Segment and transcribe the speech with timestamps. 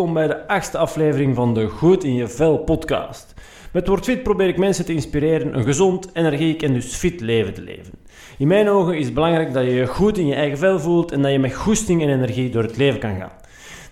[0.00, 3.34] Welkom bij de achtste aflevering van de Goed in je Vel podcast.
[3.72, 7.54] Met Word Fit probeer ik mensen te inspireren een gezond, energiek en dus fit leven
[7.54, 7.92] te leven.
[8.38, 11.12] In mijn ogen is het belangrijk dat je je goed in je eigen vel voelt
[11.12, 13.32] en dat je met goesting en energie door het leven kan gaan.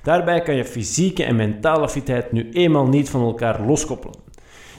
[0.02, 4.16] Daarbij kan je fysieke en mentale fitheid nu eenmaal niet van elkaar loskoppelen.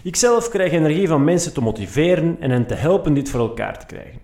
[0.03, 3.85] Ikzelf krijg energie van mensen te motiveren en hen te helpen dit voor elkaar te
[3.85, 4.19] krijgen.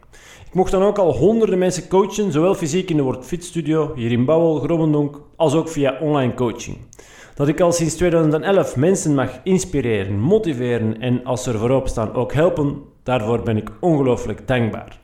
[0.56, 4.12] Mocht dan ook al honderden mensen coachen, zowel fysiek in de Word Fit Studio, hier
[4.12, 6.78] in Bouwel, Grobbendonk, als ook via online coaching.
[7.34, 12.14] Dat ik al sinds 2011 mensen mag inspireren, motiveren en als ze er voorop staan
[12.14, 15.00] ook helpen, daarvoor ben ik ongelooflijk dankbaar.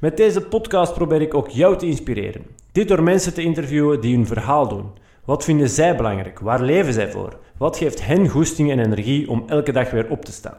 [0.00, 2.46] Met deze podcast probeer ik ook jou te inspireren.
[2.72, 4.90] Dit door mensen te interviewen die hun verhaal doen.
[5.24, 6.38] Wat vinden zij belangrijk?
[6.38, 7.38] Waar leven zij voor?
[7.56, 10.58] Wat geeft hen goesting en energie om elke dag weer op te staan?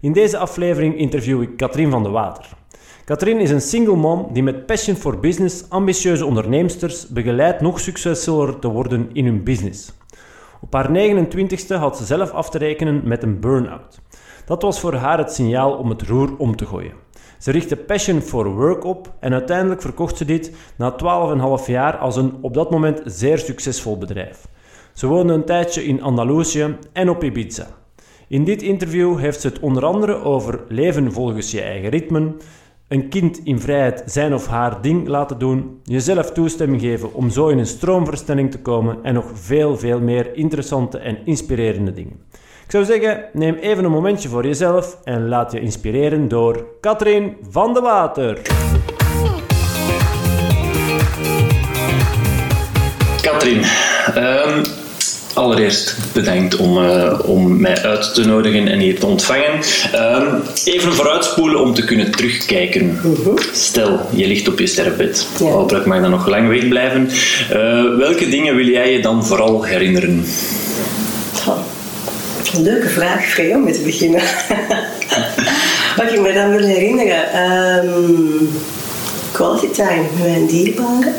[0.00, 2.46] In deze aflevering interview ik Katrien van de Water.
[3.06, 8.58] Katrien is een single mom die met passion for business ambitieuze onderneemsters begeleidt nog succesvoller
[8.58, 9.92] te worden in hun business.
[10.60, 14.00] Op haar 29ste had ze zelf af te rekenen met een burn-out.
[14.46, 16.92] Dat was voor haar het signaal om het roer om te gooien.
[17.38, 20.96] Ze richtte Passion for Work op en uiteindelijk verkocht ze dit na
[21.60, 24.48] 12,5 jaar als een op dat moment zeer succesvol bedrijf.
[24.92, 27.66] Ze woonde een tijdje in Andalusië en op Ibiza.
[28.28, 32.36] In dit interview heeft ze het onder andere over leven volgens je eigen ritmen,
[32.88, 37.48] een kind in vrijheid zijn of haar ding laten doen, jezelf toestemming geven om zo
[37.48, 42.20] in een stroomversnelling te komen en nog veel, veel meer interessante en inspirerende dingen.
[42.64, 47.36] Ik zou zeggen, neem even een momentje voor jezelf en laat je inspireren door Katrien
[47.50, 48.40] van de Water.
[53.22, 53.62] Katrien,
[54.16, 54.62] um,
[55.36, 59.60] allereerst bedankt om, uh, om mij uit te nodigen en hier te ontvangen.
[59.94, 62.98] Um, even vooruitspoelen om te kunnen terugkijken.
[63.02, 63.36] -huh.
[63.52, 65.26] Stel, je ligt op je sterfbed.
[65.38, 65.44] Ja.
[65.44, 67.10] Hopelijk mag dat nog lang wegblijven.
[67.52, 70.24] Uh, welke dingen wil jij je dan vooral herinneren?
[72.54, 74.20] Een leuke vraag, Free, om mee te beginnen.
[75.96, 77.50] Wat ik me dan wil herinneren?
[77.84, 78.48] Um,
[79.32, 81.14] quality time met mijn dierbaren.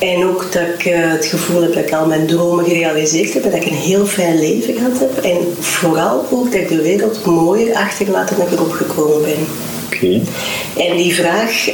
[0.00, 3.44] En ook dat ik uh, het gevoel heb dat ik al mijn dromen gerealiseerd heb.
[3.44, 5.24] En dat ik een heel fijn leven gehad heb.
[5.24, 9.46] En vooral ook dat ik de wereld mooier achterlaten dan ik erop gekomen ben.
[9.86, 10.22] Okay.
[10.88, 11.68] En die vraag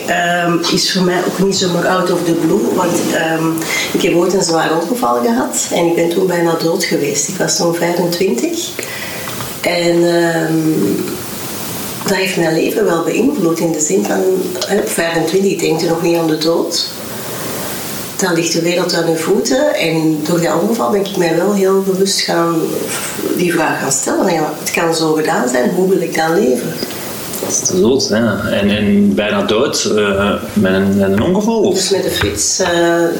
[0.47, 2.99] um, is voor mij ook niet zomaar out of the blue, want
[3.41, 3.55] um,
[3.93, 7.29] ik heb ooit een zwaar ongeval gehad en ik ben toen bijna dood geweest.
[7.29, 8.71] Ik was toen 25
[9.61, 11.05] en um,
[12.07, 14.21] dat heeft mijn leven wel beïnvloed in de zin van
[14.79, 16.89] op 25 denk je nog niet aan de dood.
[18.17, 21.55] Dan ligt de wereld aan je voeten en door dat ongeval ben ik mij wel
[21.55, 22.61] heel bewust gaan
[23.37, 24.33] die vraag gaan stellen.
[24.33, 26.73] Ja, het kan zo gedaan zijn, hoe wil ik dan leven?
[27.41, 28.41] Dat is ja.
[28.51, 31.61] En, en bijna dood uh, met, een, met een ongeval?
[31.61, 31.75] Of?
[31.75, 32.67] Dus met de fiets, uh,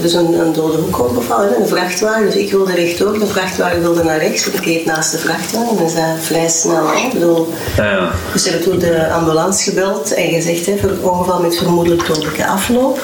[0.03, 1.57] dus een, een dode hoekongeval, hè.
[1.57, 2.25] een vrachtwagen.
[2.25, 5.77] Dus ik wilde rechtdoor, de vrachtwagen wilde naar rechts, ik reed naast de vrachtwagen.
[5.77, 6.89] Dus dat vrij snel.
[6.89, 7.07] Hè.
[7.07, 8.11] Ik bedoel, ja, ja.
[8.33, 12.47] Dus ze hebben toen de ambulance gebeld en gezegd, hè, voor ongeval met vermoedelijk dodelijke
[12.47, 13.01] afloop.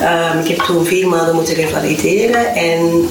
[0.00, 3.08] Uh, ik heb toen vier maanden moeten revalideren en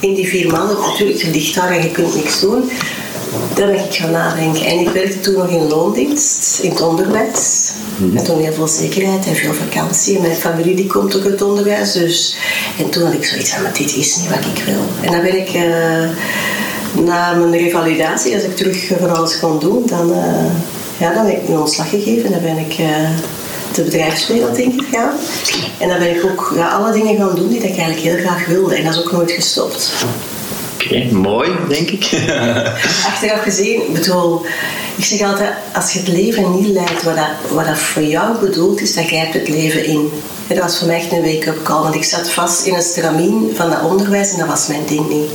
[0.00, 2.70] in die vier maanden, natuurlijk, je ligt daar en je kunt niks doen.
[3.54, 4.64] Daar ben ik gaan nadenken.
[4.64, 7.72] En ik werkte toen nog in loondienst, in het onderwijs.
[7.96, 8.14] Mm-hmm.
[8.14, 10.16] Met toen heel veel zekerheid en veel vakantie.
[10.16, 11.92] En mijn familie die komt ook uit het onderwijs.
[11.92, 12.36] Dus.
[12.78, 14.82] En toen had ik zoiets van, maar dit is niet wat ik wil.
[15.00, 19.82] En dan ben ik, uh, na mijn revalidatie, als ik terug van alles kon doen,
[19.86, 20.50] dan, uh,
[20.98, 22.24] ja, dan ben ik een ontslag gegeven.
[22.24, 22.78] En dan ben ik...
[22.78, 22.86] Uh,
[23.74, 25.14] de bedrijfswereld ingegaan.
[25.78, 28.46] En dan ben ik ook ja, alle dingen gaan doen die ik eigenlijk heel graag
[28.46, 28.74] wilde.
[28.74, 29.92] En dat is ook nooit gestopt.
[30.84, 32.10] Okay, mooi, denk ik.
[33.10, 34.42] Achteraf gezien, ik bedoel,
[34.96, 38.38] ik zeg altijd, als je het leven niet leidt wat dat, wat dat voor jou
[38.38, 40.10] bedoeld is, dan grijpt het leven in.
[40.48, 42.82] En dat was voor mij echt een wake-up call, want ik zat vast in een
[42.82, 45.30] stramien van dat onderwijs en dat was mijn ding niet.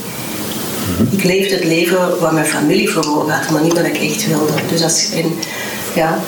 [0.90, 1.18] Mm-hmm.
[1.18, 4.28] Ik leefde het leven wat mijn familie voor ogen had, maar niet wat ik echt
[4.28, 4.54] wilde.
[4.70, 5.34] Dus als, en,
[5.96, 6.20] ja,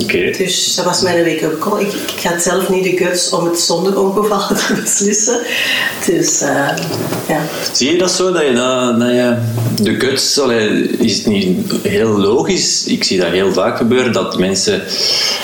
[0.00, 0.32] Okay.
[0.32, 1.80] Dus dat was mijn wake-up call.
[1.80, 5.40] Ik, ik had zelf niet de guts om het zonder ongeval te beslissen.
[6.06, 6.68] Dus uh,
[7.28, 7.40] ja.
[7.72, 8.32] Zie je dat zo?
[8.32, 9.36] Dat je, dat, dat je
[9.82, 12.84] de guts, allee, is het niet heel logisch?
[12.86, 14.82] Ik zie dat heel vaak gebeuren, dat mensen,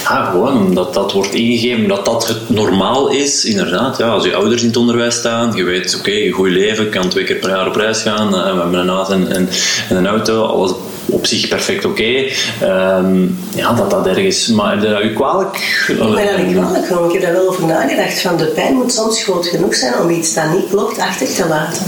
[0.04, 3.44] ah, gewoon omdat dat wordt ingegeven, dat dat het normaal is.
[3.44, 6.48] Inderdaad, ja, als je ouders in het onderwijs staan, je weet, oké, okay, een goed
[6.48, 9.28] leven, kan twee keer per jaar op reis gaan, uh, we hebben een huis en,
[9.32, 9.48] en,
[9.88, 10.72] en een auto, alles
[11.10, 12.02] op zich perfect oké.
[12.60, 12.99] Okay.
[12.99, 14.46] Um, ja, dat dat ergens...
[14.46, 15.84] Maar heb je dat u kwalijk?
[15.88, 17.08] Ik ben dat niet kwalijk genomen.
[17.08, 18.20] Ik heb daar wel over nagedacht.
[18.20, 21.46] Van de pijn moet soms groot genoeg zijn om iets dat niet klopt achter te
[21.49, 21.82] laten.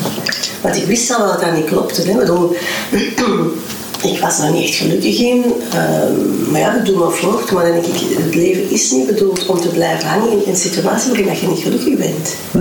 [0.61, 2.03] Want ik wist al wel dat dat niet klopte.
[2.03, 2.15] Hè.
[2.15, 2.57] Bedoel,
[4.13, 5.45] ik was daar niet echt gelukkig in.
[5.45, 7.51] Um, maar ja, ik doe maar voort.
[7.51, 10.57] Maar dan denk ik, het leven is niet bedoeld om te blijven hangen in een
[10.57, 12.35] situatie waarin je niet gelukkig bent.
[12.51, 12.59] Hm?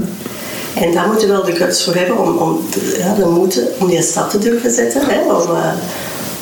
[0.74, 3.68] En daar moeten we wel de guts voor hebben om, om de, ja, de moeten
[3.80, 5.02] om die stap te durven zetten.
[5.06, 5.74] Hè, om, uh,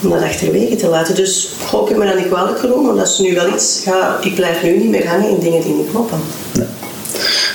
[0.04, 1.16] om dat achterwege te laten.
[1.16, 3.84] Dus goh, ik heb me dat niet kwalijk maar dat is nu wel iets.
[3.84, 6.20] Ja, ik blijf nu niet meer hangen in dingen die niet kloppen.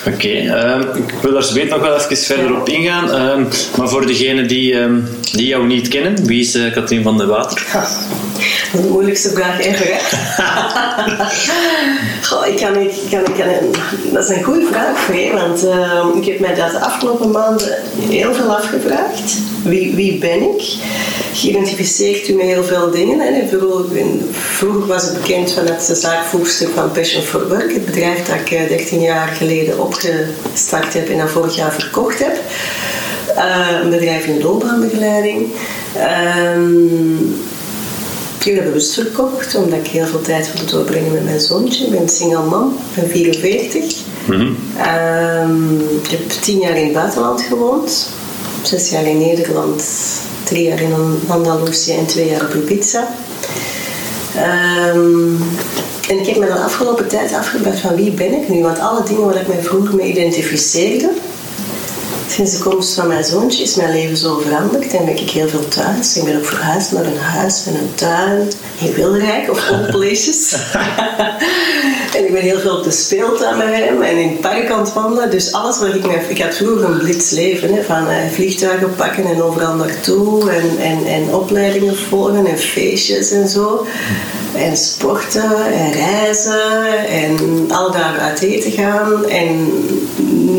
[0.06, 3.04] Oké, okay, uh, ik wil daar zo nog wel even verder op ingaan.
[3.04, 4.86] Uh, maar voor degenen die, uh,
[5.32, 7.66] die jou niet kennen, wie is uh, Katrien van de Water?
[7.72, 9.98] Ja, is de moeilijkste vraag ever, hè?
[12.28, 13.46] Goh, ik kan, ik, kan, ik kan,
[14.12, 17.30] dat is een goede vraag voor je, want ehm, ik heb mij dat de afgelopen
[17.30, 17.78] maanden
[18.08, 19.36] heel veel afgevraagd.
[19.64, 20.62] Wie, wie ben ik?
[21.32, 23.20] Geïdentificeerd u met heel veel dingen.
[23.20, 23.48] Hè?
[23.48, 28.36] Vroeger, vroeger was het bekend vanuit de zaakvoerstuk van Passion for Work, het bedrijf dat
[28.36, 32.40] ik 13 jaar geleden opgestart heb en dat vorig jaar verkocht heb.
[33.36, 35.46] Uh, een bedrijf in loopbaanbegeleiding.
[36.56, 37.34] Um,
[38.38, 41.84] ik heb dat bewust verkocht, omdat ik heel veel tijd wilde doorbrengen met mijn zoontje.
[41.84, 43.94] Ik ben single man, ik ben 44.
[44.26, 44.56] Mm -hmm.
[45.50, 48.08] um, ik heb tien jaar in het buitenland gewoond.
[48.62, 49.84] Zes jaar in Nederland,
[50.44, 50.94] drie jaar in
[51.26, 53.08] Andalusië en twee jaar op Ibiza.
[54.94, 55.38] Um,
[56.12, 58.62] en ik heb me de afgelopen tijd afgevraagd van wie ben ik nu?
[58.62, 61.10] Want alle dingen waar ik mij vroeger mee identificeerde,
[62.28, 64.94] sinds de komst van mijn zoontje is mijn leven zo veranderd.
[64.94, 66.16] En ben ik heel veel thuis.
[66.16, 70.52] Ik ben ook verhuisd naar een huis met een tuin in Wilrijk of Old Places.
[72.16, 74.80] en ik ben heel veel op de speeltuin met hem en in het park aan
[74.80, 75.30] het wandelen.
[75.30, 76.06] Dus alles wat ik...
[76.28, 80.50] Ik had vroeger een blitsleven, hè, van uh, vliegtuigen pakken en overal naartoe.
[80.50, 83.86] En, en, en opleidingen volgen en feestjes en zo.
[84.54, 89.28] En sporten en reizen en alle dagen uit eten gaan.
[89.28, 89.72] En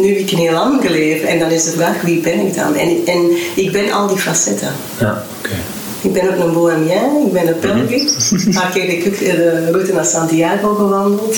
[0.01, 1.27] nu heb ik een heel ander leven.
[1.27, 2.75] En dan is de vraag, wie ben ik dan?
[2.75, 4.73] En, en ik ben al die facetten.
[4.99, 5.55] Ja, oké.
[6.01, 8.07] Ik ben ook een bohemien, ik ben een pelgrim.
[8.45, 11.35] Een paar keer de, de route naar Santiago gewandeld.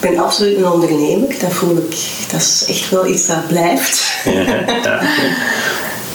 [0.00, 1.28] Ik ben absoluut een ondernemer.
[1.40, 1.96] Dat voel ik,
[2.30, 4.12] dat is echt wel iets dat blijft.
[4.24, 4.40] Ja,
[4.82, 5.00] ja.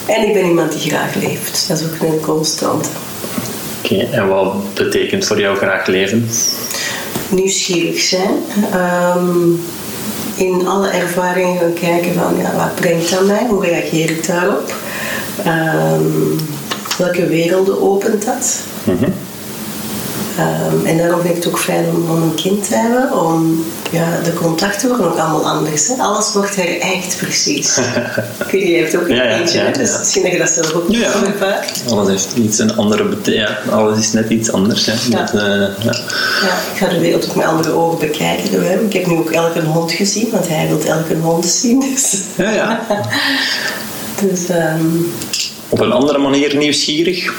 [0.16, 1.66] en ik ben iemand die graag leeft.
[1.68, 2.90] Dat is ook een constante.
[3.84, 6.30] Oké, okay, en wat betekent voor jou graag leven?
[7.30, 8.34] Nieuwsgierig zijn.
[9.18, 9.62] Um,
[10.36, 13.46] in alle ervaringen gaan kijken van ja, wat brengt dat mij?
[13.50, 14.74] Hoe reageer ik daarop?
[15.48, 16.36] Um,
[16.98, 18.60] welke werelden opent dat?
[18.84, 19.14] -hmm.
[20.40, 23.66] Um, en daarom vind ik het ook fijn om, om, een kind te hebben, om
[23.92, 25.88] ja, de contacten worden ook allemaal anders.
[25.88, 25.94] Hè?
[25.98, 27.78] Alles wordt herijkt precies.
[28.46, 30.50] Ik weet, je hebt ook een ja, ja, eentje, ja, dus misschien dat je dat
[30.50, 31.12] zelf ook ja.
[31.26, 31.84] ervaart.
[31.90, 33.18] Alles heeft iets een andere.
[33.24, 34.86] Ja, alles is net iets anders.
[34.86, 34.94] Hè?
[35.10, 35.20] Ja.
[35.20, 35.96] Dat, uh, ja.
[36.42, 38.86] ja, ik ga de wereld ook met andere ogen bekijken hem.
[38.86, 41.80] Ik heb nu ook elke hond gezien, want hij wil elke hond zien.
[41.80, 42.22] Dus.
[42.36, 42.86] Ja, ja.
[44.30, 45.14] dus, um,
[45.70, 47.34] op een andere manier nieuwsgierig.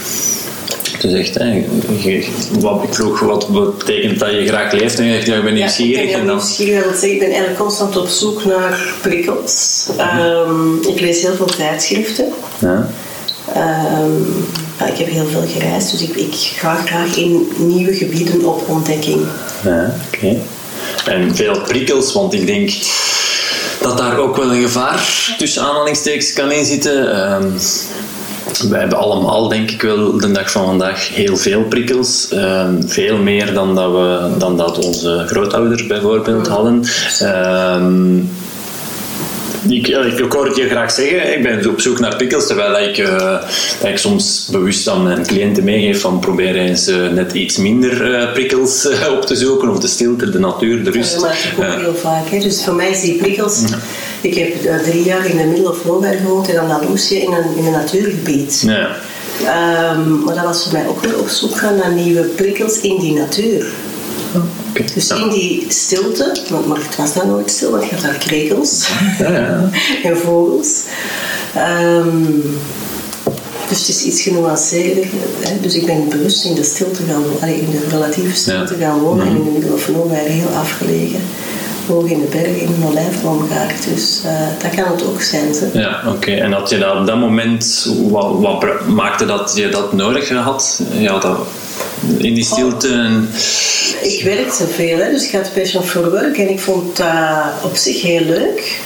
[1.06, 1.64] Je zegt, hè,
[1.99, 2.29] je,
[2.61, 5.55] wat, ik vroeg wat betekent dat je graag leeft en je zegt, ja, ik ben
[5.55, 5.97] nieuwsgierig.
[5.97, 6.37] Ja, ik ben en dan...
[6.37, 9.87] nieuwsgierig, dat wil zeggen, ik ben eigenlijk constant op zoek naar prikkels.
[10.20, 12.33] Um, ik lees heel veel tijdschriften.
[12.59, 12.88] Ja.
[13.57, 14.47] Um,
[14.78, 18.69] ja, ik heb heel veel gereisd, dus ik, ik ga graag in nieuwe gebieden op
[18.69, 19.21] ontdekking.
[19.64, 20.16] Ja, oké.
[20.16, 20.40] Okay.
[21.14, 22.71] En veel prikkels, want ik denk
[23.81, 27.33] dat daar ook wel een gevaar tussen aanhalingstekens kan inzitten.
[27.33, 27.54] Um,
[28.61, 32.33] wij hebben allemaal, denk ik wel, de dag van vandaag heel veel prikkels.
[32.33, 36.85] Uh, veel meer dan dat, we, dan dat onze grootouders bijvoorbeeld hadden.
[37.23, 37.77] Uh,
[39.69, 39.87] ik,
[40.19, 43.09] ik, hoor het je graag zeggen, ik ben op zoek naar prikkels, terwijl ik, uh,
[43.81, 48.11] dat ik soms bewust aan mijn cliënten meegeef van probeer eens uh, net iets minder
[48.11, 51.13] uh, prikkels op te zoeken, of de stilte, de natuur, de rust.
[51.13, 52.29] Ja, dat maak ik ook heel vaak.
[52.29, 52.39] Hè.
[52.39, 53.61] Dus voor mij is die prikkels...
[53.71, 53.79] Ja.
[54.21, 57.67] Ik heb drie jaar in de middle of nowhere gewoond in Andalusië in een, in
[57.67, 58.63] een natuurgebied.
[58.67, 58.97] Ja.
[59.93, 62.99] Um, maar dat was voor mij ook weer op zoek gaan naar nieuwe prikkels in
[62.99, 63.67] die natuur.
[64.71, 64.87] Okay.
[64.95, 68.19] Dus in die stilte, want maar het was daar nooit stil, want je had daar
[68.19, 68.88] krekels
[69.19, 69.71] ja, ja.
[70.09, 70.83] en vogels.
[71.57, 72.43] Um,
[73.69, 75.07] dus het is iets genuanceerder.
[75.40, 75.61] Hè?
[75.61, 78.88] Dus ik ben bewust in de stilte gaan wonen, in de relatieve stilte ja.
[78.88, 79.40] gaan wonen, mm -hmm.
[79.40, 81.21] in de middel of nowhere, heel afgelegen
[81.87, 83.85] hoog in de bergen in een olijfboomgaard.
[83.95, 85.55] Dus uh, dat kan het ook zijn.
[85.73, 86.16] Ja, oké.
[86.16, 86.38] Okay.
[86.38, 90.81] En had je dat op dat moment, wat, wat, maakte dat je dat nodig had?
[90.93, 91.38] Ja, dat,
[92.19, 92.88] in die stilte?
[92.88, 93.28] En...
[94.02, 97.76] Ik werkte veel, hè, dus ik had Passion for Work en ik vond dat op
[97.76, 98.81] zich heel leuk.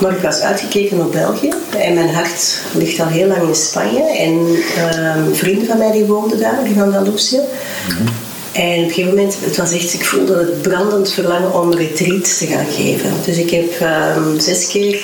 [0.00, 4.16] Maar ik was uitgekeken op België en mijn hart ligt al heel lang in Spanje.
[4.18, 4.32] En
[4.76, 7.36] uh, vrienden van mij die woonden daar, in Andalusië.
[7.36, 8.06] Mm -hmm.
[8.52, 12.38] En op een gegeven moment, het was echt, ik voelde het brandend verlangen om retreats
[12.38, 13.12] te gaan geven.
[13.24, 13.80] Dus ik heb
[14.16, 15.00] um, zes keer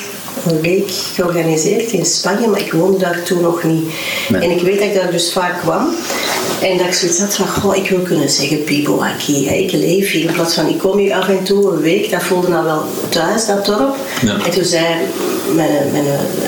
[0.47, 3.85] een week georganiseerd in Spanje, maar ik woonde daar toen nog niet.
[4.29, 4.43] Nee.
[4.43, 5.95] En ik weet dat ik daar dus vaak kwam.
[6.61, 10.11] En dat ik zoiets had van, goh, ik wil kunnen zeggen, Pipo Aki, ik leef
[10.11, 10.29] hier.
[10.29, 12.85] In plaats van, ik kom hier af en toe een week, dat voelde nou wel
[13.09, 13.97] thuis, dat dorp.
[14.23, 14.37] Ja.
[14.45, 14.85] En toen zei
[15.55, 16.05] mijn, mijn,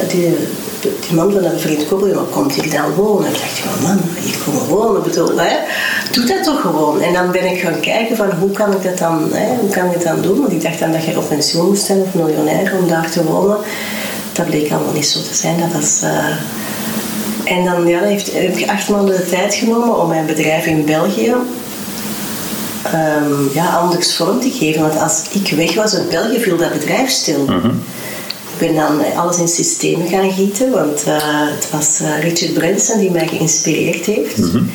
[0.09, 0.37] die,
[0.81, 3.29] die man van een vriend koppel, maar komt hier dan wonen?
[3.29, 5.57] Ik dacht, ja man, hier komen wonen, bedoel, hè?
[6.17, 7.01] doe dat toch gewoon.
[7.01, 9.57] En dan ben ik gaan kijken van hoe kan ik dat dan, hè?
[9.61, 10.41] hoe kan ik het dan doen?
[10.41, 13.25] Want ik dacht dan dat je op pensioen moest zijn of miljonair om daar te
[13.25, 13.57] wonen.
[14.33, 15.59] Dat bleek allemaal niet zo te zijn.
[15.59, 16.01] Dat was...
[16.03, 16.37] Uh...
[17.45, 20.85] En dan ja, heeft, heb ik acht maanden de tijd genomen om mijn bedrijf in
[20.85, 21.35] België
[22.95, 24.81] um, ja, anders vorm te geven.
[24.81, 27.43] Want als ik weg was uit België, viel dat bedrijf stil.
[27.43, 27.49] Ik
[28.59, 31.17] ben dan alles in systemen gaan gieten, want uh,
[31.55, 34.37] het was uh, Richard Branson die mij geïnspireerd heeft.
[34.37, 34.71] Mm -hmm.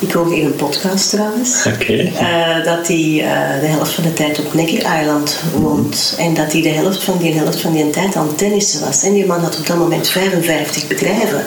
[0.00, 1.66] Ik hoorde in een podcast trouwens.
[1.66, 2.06] Okay.
[2.06, 3.24] Uh, dat hij
[3.60, 6.14] de helft van de tijd op Necker Island woont.
[6.18, 9.02] En dat hij de helft van die helft van die tijd aan tennissen was.
[9.02, 11.44] En die man had op dat moment 55 bedrijven.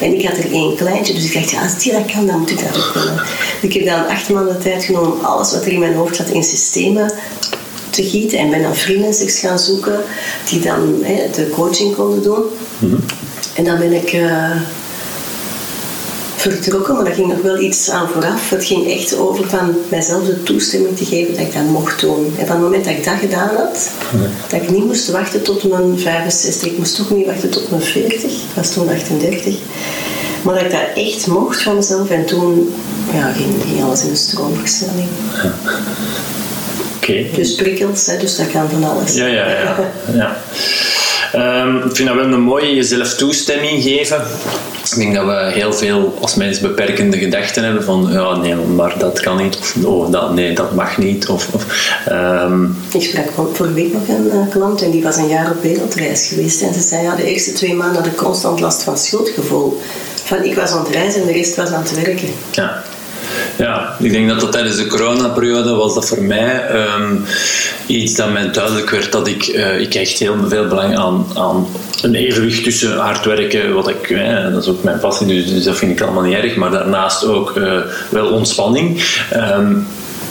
[0.00, 2.38] En ik had er één kleintje, dus ik dacht, ja, als die dat kan, dan
[2.38, 3.22] moet ik dat ook kunnen.
[3.60, 6.16] Ik heb dan acht maanden de tijd genomen om alles wat er in mijn hoofd
[6.16, 7.12] zat in systemen
[8.02, 8.38] te gieten.
[8.38, 10.00] En ben dan freelancers gaan zoeken
[10.48, 12.42] die dan hè, de coaching konden doen.
[12.78, 13.04] Mm -hmm.
[13.54, 14.60] En dan ben ik uh,
[16.36, 18.50] vertrokken, maar dat ging nog wel iets aan vooraf.
[18.50, 22.34] Het ging echt over van mijzelf de toestemming te geven dat ik dat mocht doen.
[22.38, 24.28] En van het moment dat ik dat gedaan had, nee.
[24.48, 27.82] dat ik niet moest wachten tot mijn 65, ik moest toch niet wachten tot mijn
[27.82, 29.54] 40, ik was toen 38.
[30.42, 32.72] Maar dat ik dat echt mocht van mezelf en toen
[33.12, 35.08] ja, ging, ging alles in de stroomversnelling.
[35.42, 35.52] Ja.
[36.96, 37.30] Okay.
[37.34, 39.14] Dus prikkels, hè, dus dat kan van alles.
[39.14, 39.76] Ja, ja, ja.
[40.14, 40.36] ja.
[41.34, 44.22] Um, ik vind dat wel een mooie jezelf toestemming geven.
[44.90, 48.98] Ik denk dat we heel veel als mensen beperkende gedachten hebben van ja, nee, maar
[48.98, 49.56] dat kan niet.
[49.56, 51.28] Of oh, dat, nee, dat mag niet.
[51.28, 51.64] Of, of,
[52.08, 52.76] um...
[52.92, 56.26] Ik sprak vorige week nog een uh, klant en die was een jaar op wereldreis
[56.26, 56.62] geweest.
[56.62, 59.80] En ze zei ja, de eerste twee maanden had ik constant last van schuldgevoel.
[60.24, 62.28] Van ik was aan het reizen en de rest was aan het werken.
[62.50, 62.82] Ja.
[63.56, 67.24] Ja, ik denk dat dat tijdens de coronaperiode was dat voor mij um,
[67.86, 71.66] iets dat mij duidelijk werd dat ik, uh, ik echt heel veel belang aan, aan
[72.02, 75.64] een evenwicht tussen hard werken, wat ik, eh, dat is ook mijn passie, dus, dus,
[75.64, 79.02] dat vind ik allemaal niet erg, maar daarnaast ook uh, wel ontspanning.
[79.34, 79.86] Um,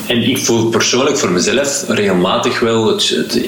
[0.09, 3.39] en ik voel persoonlijk voor mezelf regelmatig wel het,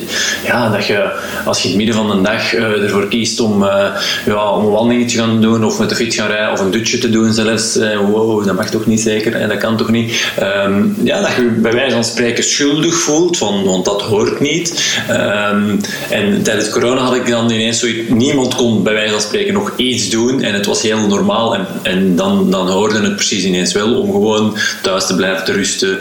[0.45, 1.11] ja, dat je
[1.45, 3.85] als je in het midden van de dag uh, ervoor kiest om, uh,
[4.25, 6.71] ja, om een wandeling te gaan doen of met de fiets gaan rijden of een
[6.71, 7.77] dutje te doen zelfs.
[7.77, 10.33] Uh, wow, dat mag toch niet zeker en dat kan toch niet.
[10.65, 14.99] Um, ja, dat je bij wijze van spreken schuldig voelt, van, want dat hoort niet.
[15.09, 19.53] Um, en tijdens corona had ik dan ineens zoiets, niemand kon bij wijze van spreken
[19.53, 23.43] nog iets doen en het was heel normaal en, en dan, dan hoorde het precies
[23.43, 25.99] ineens wel om gewoon thuis te blijven te rusten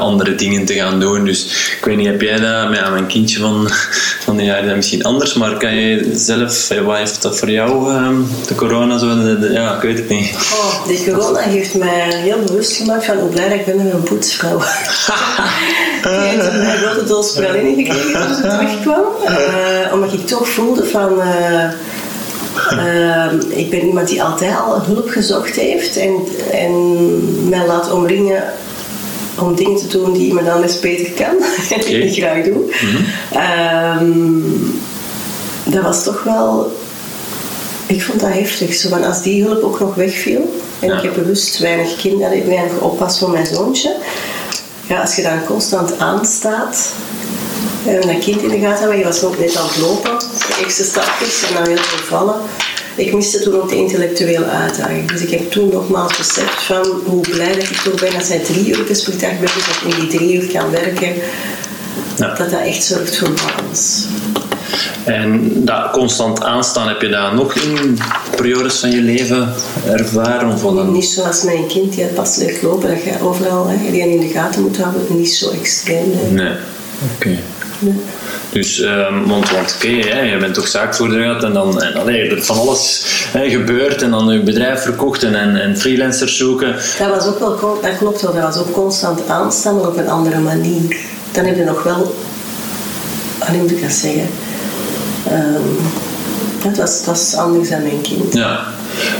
[0.00, 1.24] andere dingen te gaan doen.
[1.24, 1.44] Dus
[1.78, 3.68] ik weet niet, heb jij dat met mijn kindje van,
[4.20, 8.28] van de jaar misschien anders, maar kan je zelf, wat heeft dat voor jou, um,
[8.46, 9.06] de corona zo?
[9.52, 10.34] Ja, ik weet het niet.
[10.34, 14.02] Oh, de corona heeft mij heel bewust gemaakt van hoe blij ik ben met mijn
[14.02, 14.58] poetsvrouw.
[16.02, 19.04] Die heeft een grote doos praline gekregen toen ze terugkwam.
[19.24, 21.18] Uh, omdat ik toch voelde van...
[21.18, 21.70] Uh,
[22.72, 26.14] uh, ik ben iemand die altijd al hulp gezocht heeft en,
[26.52, 28.42] en mij laat omringen
[29.42, 31.36] om dingen te doen die iemand anders beter kan
[31.70, 32.54] en die ik graag doe.
[32.54, 34.06] Mm -hmm.
[34.06, 34.80] um,
[35.64, 36.72] dat was toch wel.
[37.86, 38.74] Ik vond dat heftig.
[38.74, 40.60] Zo van als die hulp ook nog wegviel.
[40.80, 40.96] En ja.
[40.96, 43.96] ik heb bewust weinig kinderen, weinig oppas voor mijn zoontje.
[44.86, 46.92] Ja, als je dan constant aanstaat
[47.86, 50.62] en dat kind in de gaten hebben, je was ook net aan het lopen, de
[50.64, 52.40] eerste stapjes en dan heel veel vallen
[52.96, 55.10] ik miste toen ook de intellectuele uitdaging.
[55.10, 58.38] Dus ik heb toen nogmaals beseft van hoe blij dat ik toch ben dat zij
[58.38, 61.14] drie uur per dag ben, dat ik in die drie uur kan werken.
[62.16, 62.34] Ja.
[62.34, 64.06] Dat dat echt zorgt voor balans.
[65.04, 67.98] En dat constant aanstaan, heb je dat nog in
[68.36, 69.54] periodes van je leven
[69.86, 70.52] ervaren?
[70.52, 70.92] Of een...
[70.92, 74.28] Niet zoals mijn kind die pas leert lopen, dat je overal hè, die in de
[74.28, 76.10] gaten moet houden, niet zo extreem.
[76.10, 76.52] Nee, nee.
[77.14, 77.28] oké.
[77.28, 77.38] Okay.
[77.80, 77.94] Nee.
[78.52, 82.30] Dus, um, want, want oké, okay, je bent toch zaakvoerder gehad en dan en, allee,
[82.30, 86.76] er van alles hè, gebeurt en dan je bedrijf verkocht en, en, freelancers zoeken.
[86.98, 90.08] Dat was ook wel, dat klopt wel, dat was ook constant aanstaan, maar op een
[90.08, 90.96] andere manier.
[91.32, 92.14] Dan heb je nog wel,
[93.38, 94.28] hoe moet ik dat zeggen?
[95.32, 95.76] Um,
[96.62, 98.34] dat was, dat was anders dan mijn kind.
[98.34, 98.66] Ja.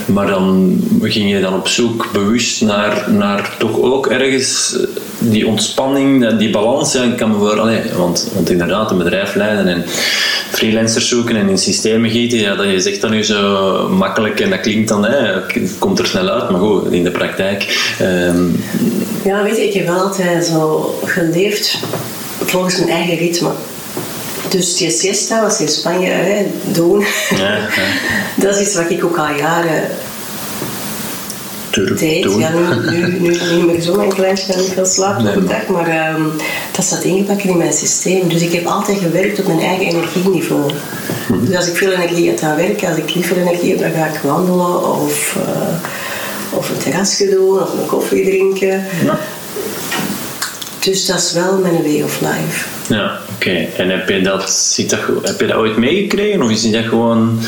[0.06, 4.76] Maar dan ging je dan op zoek bewust naar, naar toch ook ergens
[5.20, 6.92] die ontspanning, die balans.
[6.92, 9.84] Ja, ik kan me voor, allee, want, want inderdaad, een bedrijf leiden en
[10.50, 14.50] freelancers zoeken en in systemen gieten, ja, dat je zegt dan nu zo makkelijk en
[14.50, 15.40] dat klinkt dan, hè,
[15.78, 17.92] komt er snel uit, maar goed, in de praktijk.
[18.02, 18.64] Um...
[19.24, 21.78] Ja, weet je, ik heb altijd zo geleefd
[22.44, 23.50] volgens mijn eigen ritme.
[24.48, 27.04] Dus die siesta, was in Spanje hè, doen,
[27.36, 27.68] ja, ja.
[28.42, 29.82] dat is iets wat ik ook al jaren
[31.70, 32.22] durf tijd.
[32.22, 32.38] doen.
[32.38, 35.40] Ja, nu, nu, nu niet meer zo, mijn kleintje gaat niet veel slapen Nee, op
[35.40, 36.22] de maar- dag, maar ehm,
[36.76, 38.28] dat staat ingepakt in mijn systeem.
[38.28, 40.70] Dus ik heb altijd gewerkt op mijn eigen energieniveau.
[41.28, 41.44] Mhm.
[41.44, 44.06] Dus als ik veel energie heb aan werken, als ik liever energie heb, dan ga
[44.06, 45.74] ik wandelen of, eh,
[46.58, 48.84] of een terrasje doen of een koffie drinken.
[50.80, 52.64] Dus dat is wel mijn way of life.
[52.94, 53.50] Ja, oké.
[53.76, 57.40] En heb je, dat, zit dat, heb je dat ooit meegekregen of is dat gewoon...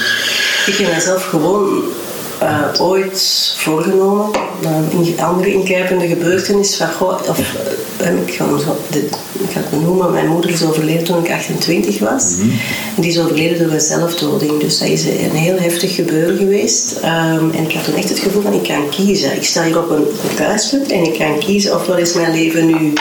[0.67, 1.83] Ik heb mezelf gewoon
[2.43, 4.31] eh, ooit voorgenomen,
[4.63, 7.39] na een andere ingrijpende gebeurtenis, van goh, of
[7.97, 8.99] eh, ik ga, zo, de,
[9.33, 12.39] ik ga het benoemen, mijn moeder is overleden toen ik 28 was.
[12.97, 16.93] En die is overleden door een zelfdoding, dus dat is een heel heftig gebeuren geweest.
[17.03, 19.37] Ehm, en ik had toen echt het gevoel van ik kan kiezen.
[19.37, 22.93] Ik sta hier op een, kruispunt en ik kan kiezen ofwel is mijn leven nu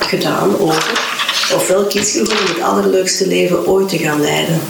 [0.00, 0.92] gedaan, over,
[1.54, 4.60] ofwel kies ik om het allerleukste leven ooit te gaan leiden.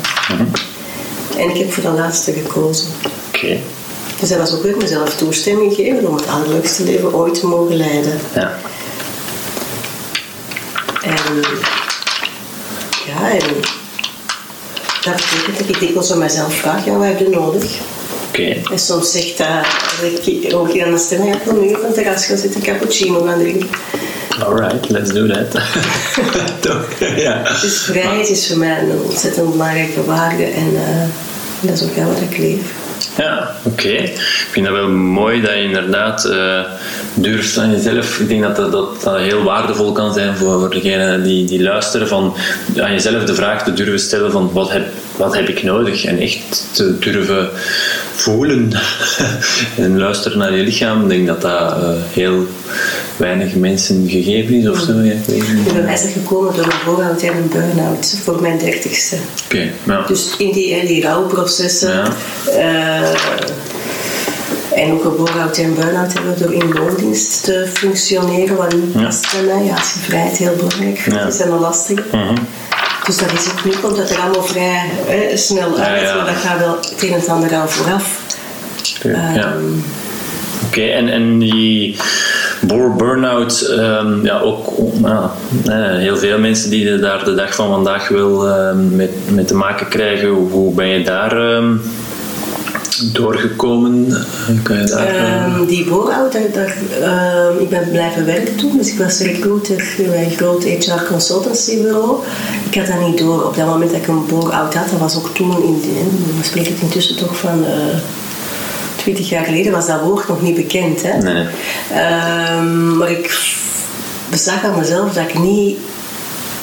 [1.36, 2.86] En ik heb voor de laatste gekozen.
[3.34, 3.58] Oké.
[4.20, 7.76] Dus dat was ook weer mezelf toestemming geven om het allerleukste leven ooit te mogen
[7.76, 8.20] leiden.
[8.34, 8.58] Ja.
[11.02, 11.42] En
[13.06, 13.54] ja, en
[15.04, 17.64] dat betekent dat ik dikwijls aan mezelf vraag, ja, wat heb je nodig?
[18.28, 18.62] Oké.
[18.72, 19.46] En soms zegt dat,
[20.00, 22.62] dat ik ook aan de stem, ja, ik wil nu op een terras gaan zitten,
[22.62, 23.68] cappuccino gaan drinken.
[24.38, 25.50] Alright, let's do that.
[26.60, 26.88] Toch?
[27.16, 27.42] ja.
[27.60, 31.04] Dus vrijheid is voor mij een ontzettend belangrijke waarde en eh,
[31.60, 32.83] dat is ook wel wat ik leef.
[33.16, 33.88] Ja, oké.
[33.88, 36.60] Ik vind dat wel mooi dat je inderdaad eh,
[37.14, 38.18] durft aan jezelf.
[38.18, 42.08] Ik denk dat dat, dat heel waardevol kan zijn voor, voor degenen die, die luisteren.
[42.08, 42.36] Van
[42.76, 46.04] aan jezelf de vraag te durven stellen van wat heb, wat heb ik nodig?
[46.04, 47.48] En echt te durven
[48.14, 48.72] voelen
[49.76, 51.02] en luisteren naar je lichaam.
[51.02, 52.46] Ik denk dat dat eh, heel
[53.16, 54.92] weinig mensen gegeven is of zo.
[54.92, 59.16] Ja, ik ben wijzer gekomen door een voorhoud en een burn-out voor mijn dertigste.
[59.44, 60.04] Oké, ja.
[60.06, 61.90] Dus in die, die rouwprocessen.
[61.90, 62.12] Ja.
[62.50, 63.08] eh,
[64.74, 69.32] en ook een burn-out en burn-out hebben door in loondienst te functioneren, wat niet past
[69.32, 69.64] bij mij.
[69.64, 71.26] Ja, als je vrijheid heel belangrijk vindt, Ja.
[71.26, 72.02] is dat een lastige.
[72.12, 72.34] Mhm.
[73.06, 76.16] Dus dat is ook nu komt dat er allemaal vrij hè, snel uit, Ja, ja.
[76.16, 78.20] maar dat gaat wel het een en het ander aan vooraf.
[78.96, 79.34] Oké, ja.
[79.34, 79.72] Ehm,
[80.66, 81.96] Oké, en, en die
[82.96, 85.32] burn-out, ehm, ja, ook ja,
[85.66, 89.54] eh, heel veel mensen die daar de dag van vandaag wel ehm, met, met te
[89.54, 90.28] maken krijgen.
[90.28, 91.76] Hoe ben je daar ehm,
[93.12, 94.06] doorgekomen?
[94.12, 98.76] Eh, Kan je daar, Ehm, die bore-out, daar, daar, ehm, ik ben blijven werken toen,
[98.76, 102.16] dus ik was recruiter bij een groot HR consultancy bureau.
[102.70, 103.44] Ik had dat niet door.
[103.44, 105.80] Op dat moment dat ik een bore-out had, dat was ook toen, in,
[106.38, 107.72] we spreken het intussen toch van eh
[108.96, 111.02] 20 jaar geleden, was dat woord nog niet bekend.
[111.02, 111.18] Hè?
[111.18, 111.46] Nee.
[111.92, 113.38] Ehm, maar ik
[114.30, 115.78] bezag aan mezelf dat ik niet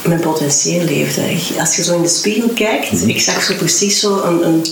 [0.06, 1.22] mijn potentieel leefde.
[1.60, 3.10] Als je zo in de spiegel kijkt, Mhm.
[3.10, 4.66] ik zag zo precies zo een, een,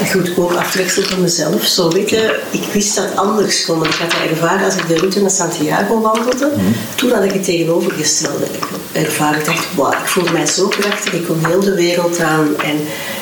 [0.00, 1.64] een goedkoop aftreksel van mezelf.
[1.64, 3.84] Zo weet je, ik wist dat anders kon.
[3.84, 6.52] Ik had dat ervaren als ik de route naar Santiago wandelde.
[6.56, 6.72] Mhm.
[6.94, 8.44] Toen had ik het tegenovergestelde
[8.92, 9.38] ervaren.
[9.38, 11.12] Ik dacht, wauw, ik voelde mij zo krachtig.
[11.12, 12.48] Ik kon heel de wereld aan.
[12.60, 12.76] En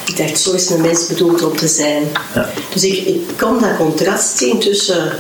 [0.07, 2.03] ik dacht, zo is een mens bedoeld om te zijn.
[2.35, 2.51] Ja.
[2.73, 5.13] Dus ik, ik kon dat contrast zien tussen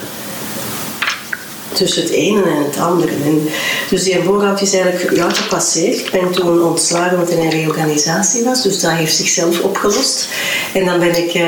[1.72, 3.12] tussen het ene en het andere.
[3.24, 3.48] En
[3.90, 5.98] dus die voorhoud is eigenlijk ja, gepasseerd.
[5.98, 10.28] Ik ben toen ontslagen omdat er een reorganisatie was, dus dat heeft zichzelf opgelost.
[10.74, 11.42] En dan ben ik, eh,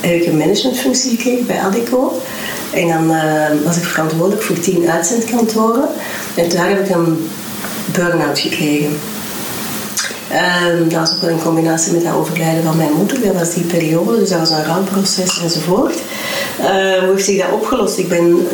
[0.00, 2.22] heb ik een managementfunctie gekregen bij Adico.
[2.70, 5.88] En dan eh, was ik verantwoordelijk voor tien uitzendkantoren.
[6.34, 7.30] En daar heb ik een
[7.92, 8.98] burn-out gekregen.
[10.30, 13.20] Ehm, dat was ook wel in combinatie met het overlijden van mijn moeder.
[13.20, 15.94] Dat was die periode, dus dat was een rouwproces enzovoort.
[16.58, 17.98] Eh, hoe heeft zich dat opgelost?
[17.98, 18.46] Ik ben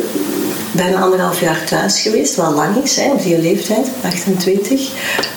[0.75, 4.89] bijna anderhalf jaar thuis geweest, wat lang is, hè, op die leeftijd, 28.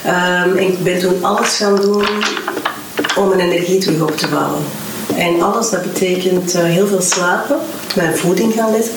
[0.05, 2.05] Ehm, en ik ben toen alles gaan doen
[3.17, 4.63] om mijn energie terug op te bouwen.
[5.17, 7.57] En alles, dat betekent eh, heel veel slapen,
[7.95, 8.93] mijn voeding gaan letten.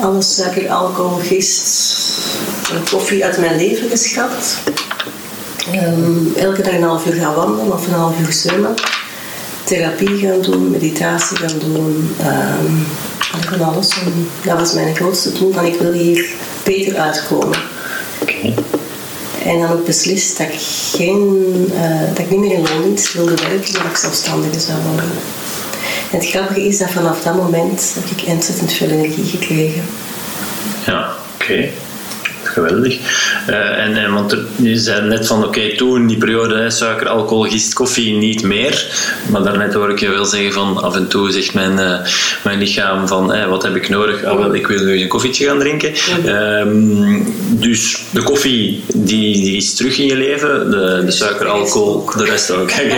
[0.00, 1.68] Alles suiker, alcohol, gist
[2.90, 4.56] koffie uit mijn leven geschrapt.
[5.72, 8.74] Ehm, elke dag een half uur gaan wandelen of een half uur zwemmen.
[9.64, 12.14] Therapie gaan doen, meditatie gaan doen.
[12.20, 12.72] ehm,
[13.40, 13.88] van alles.
[13.88, 16.26] En dat was mijn grootste doel, van ik wil hier
[16.64, 17.58] beter uitkomen.
[19.44, 20.60] En dan ook beslist dat ik,
[20.92, 24.78] geen, eh, dat ik niet meer in loondienst wilde werken, maar dat ik zelfstandige zou
[24.82, 25.10] worden.
[26.10, 29.82] En het grappige is dat vanaf dat moment heb ik ontzettend veel energie gekregen.
[30.86, 31.68] Ja, oké.
[32.44, 32.98] Geweldig.
[33.46, 37.08] Eh, en, en want er, je zei net van, oké, toen die periode, hè, suiker,
[37.08, 38.86] alcohol, gist, koffie, niet meer.
[39.30, 41.98] Maar daarnet hoor ik je wel zeggen van, af en toe zegt mijn, eh,
[42.42, 44.24] mijn lichaam van, wat heb ik nodig?
[44.24, 45.92] Ah, wel, ik wil nu eens een koffietje gaan drinken.
[46.24, 50.70] Ehm, dus de koffie, die, die is terug in je leven.
[50.70, 52.70] De, de suiker, alcohol, de rest ook.
[52.70, 52.82] Hè.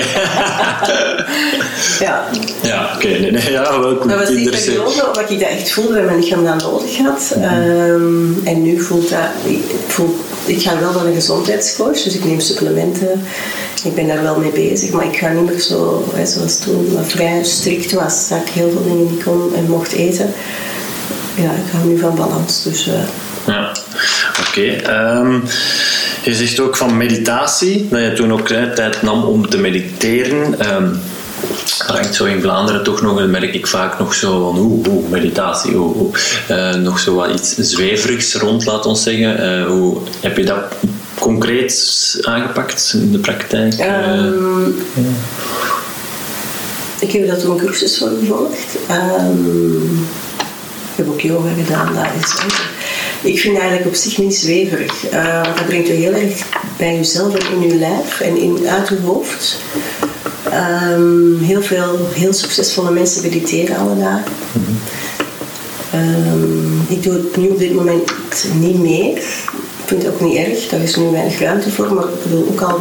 [2.01, 2.25] Ja.
[2.63, 3.07] Ja, oké.
[3.07, 4.77] Nee, nee, ja, wel Dat was interessant.
[4.77, 7.35] periode omdat ik dat echt voelde dat mijn lichaam dat nodig had.
[7.41, 9.29] Ehm, en nu voelt dat...
[9.45, 9.61] Ik,
[10.45, 13.23] ik ga wel naar een gezondheidscoach, dus ik neem supplementen.
[13.85, 17.07] Ik ben daar wel mee bezig, maar ik ga niet meer zo, zoals toen, wat
[17.07, 18.29] vrij strikt was.
[18.29, 20.33] Dat ik heel veel dingen niet kon en mocht eten.
[21.35, 22.87] Ja, ik hou nu van balans, dus...
[22.89, 22.95] eh,
[23.47, 23.73] Ja,
[24.49, 24.63] oké.
[24.63, 25.39] Ehm,
[26.23, 30.61] je zegt ook van meditatie, dat je toen ook tijd nam om te mediteren.
[30.61, 30.95] Ehm
[31.87, 35.09] hangt zo in Vlaanderen toch nog, dat merk ik vaak nog zo van oeh, oeh
[35.11, 35.77] meditatie.
[36.49, 39.39] Eh, nog zo wat iets zweverigs rond, laat ons zeggen.
[39.61, 40.63] Eh, hoe heb je dat
[41.19, 43.75] concreet aangepakt in de praktijk?
[43.75, 44.69] Eh, Ehm,
[46.99, 48.77] Ik heb toen een cursus voor gevolgd.
[48.89, 49.95] Ehm,
[50.91, 52.55] ik heb ook yoga gedaan, daar is het.
[53.23, 54.93] Ik vind eigenlijk op zich niet zweverig.
[55.43, 56.43] Want dat brengt je heel erg
[56.77, 59.57] bij jezelf en in je lijf en in, uit je hoofd.
[60.51, 64.33] Ehm, heel veel heel succesvolle mensen mediteren alle dagen.
[65.93, 68.13] Ehm, ik doe het nu op dit moment
[68.61, 69.17] niet meer.
[69.17, 71.95] Ik vind het ook niet erg, daar is nu weinig ruimte voor.
[71.95, 72.81] Maar ik bedoel, ook al,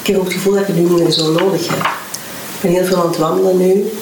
[0.00, 1.78] ik heb ook het gevoel dat ik het niet meer zo nodig heb.
[2.54, 3.92] Ik ben heel veel aan het wandelen nu.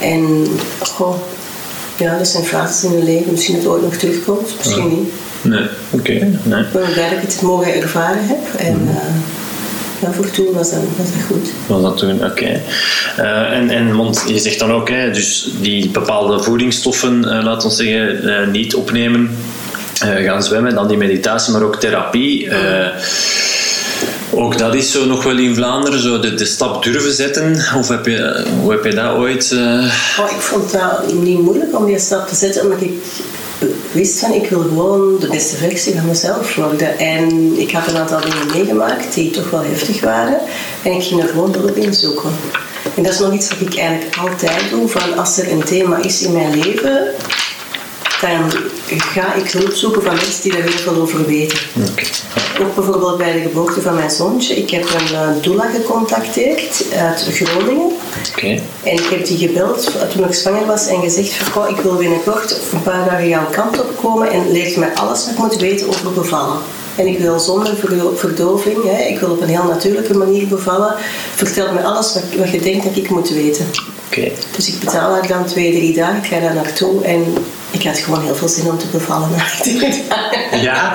[0.00, 0.46] En
[0.80, 1.14] goh,
[1.96, 3.32] ja, dat zijn fases in het leven.
[3.32, 5.12] Misschien dat het ooit nog terugkomt, misschien niet.
[5.42, 6.12] nee, oké.
[6.12, 6.60] nee.
[6.60, 8.54] Ik ben blij dat ik het mogen ervaren heb.
[8.56, 9.33] En eh, ja,
[10.12, 11.48] voor toen was dat, was dat goed.
[11.66, 12.60] Was dat toen, oké.
[13.16, 17.68] Eh, en, en, want je zegt dan ook, hè, dus die bepaalde voedingsstoffen, eh, laten
[17.68, 19.36] we zeggen, eh, niet opnemen,
[19.98, 22.48] gaan zwemmen, dan die meditatie, maar ook therapie.
[24.30, 27.56] ook dat is zo nog wel in Vlaanderen, zo de, de stap durven zetten.
[27.78, 29.50] Of heb je, hoe heb je dat ooit...
[29.52, 32.92] eh, Oh, ik vond dat niet moeilijk om die stap te zetten, omdat ik
[33.92, 36.98] wist van ik wil gewoon de beste versie van mezelf worden.
[36.98, 40.38] En ik had een aantal dingen meegemaakt die toch wel heftig waren.
[40.82, 42.30] En ik ging er gewoon hulp in zoeken.
[42.96, 46.02] En dat is nog iets wat ik eigenlijk altijd doe, van als er een thema
[46.02, 47.14] is in mijn leven,
[48.30, 48.50] dan
[48.86, 51.58] ga ik hulp zoeken van mensen die daar heel veel over weten.
[52.60, 54.54] Ook bijvoorbeeld bij de geboorte van mijn zoontje.
[54.54, 57.90] Ik heb een uh, doula gecontacteerd uit Groningen.
[58.82, 62.56] En ik heb die gebeld toen ik zwanger was en gezegd van, ik wil binnenkort
[62.72, 65.88] een paar dagen jouw kant op komen en leer mij alles wat ik moet weten
[65.88, 66.58] over bevallen.
[66.96, 70.94] En ik wil zonder verdo- verdoving, hè, ik wil op een heel natuurlijke manier bevallen.
[71.34, 73.66] Vertel me alles wat, wat je denkt dat ik moet weten.
[74.56, 77.24] Dus ik betaal haar dan twee, drie dagen, ik ga daar naartoe en
[77.74, 80.60] ik had gewoon heel veel zin om te bevallen na die drie dagen.
[80.62, 80.92] Ja?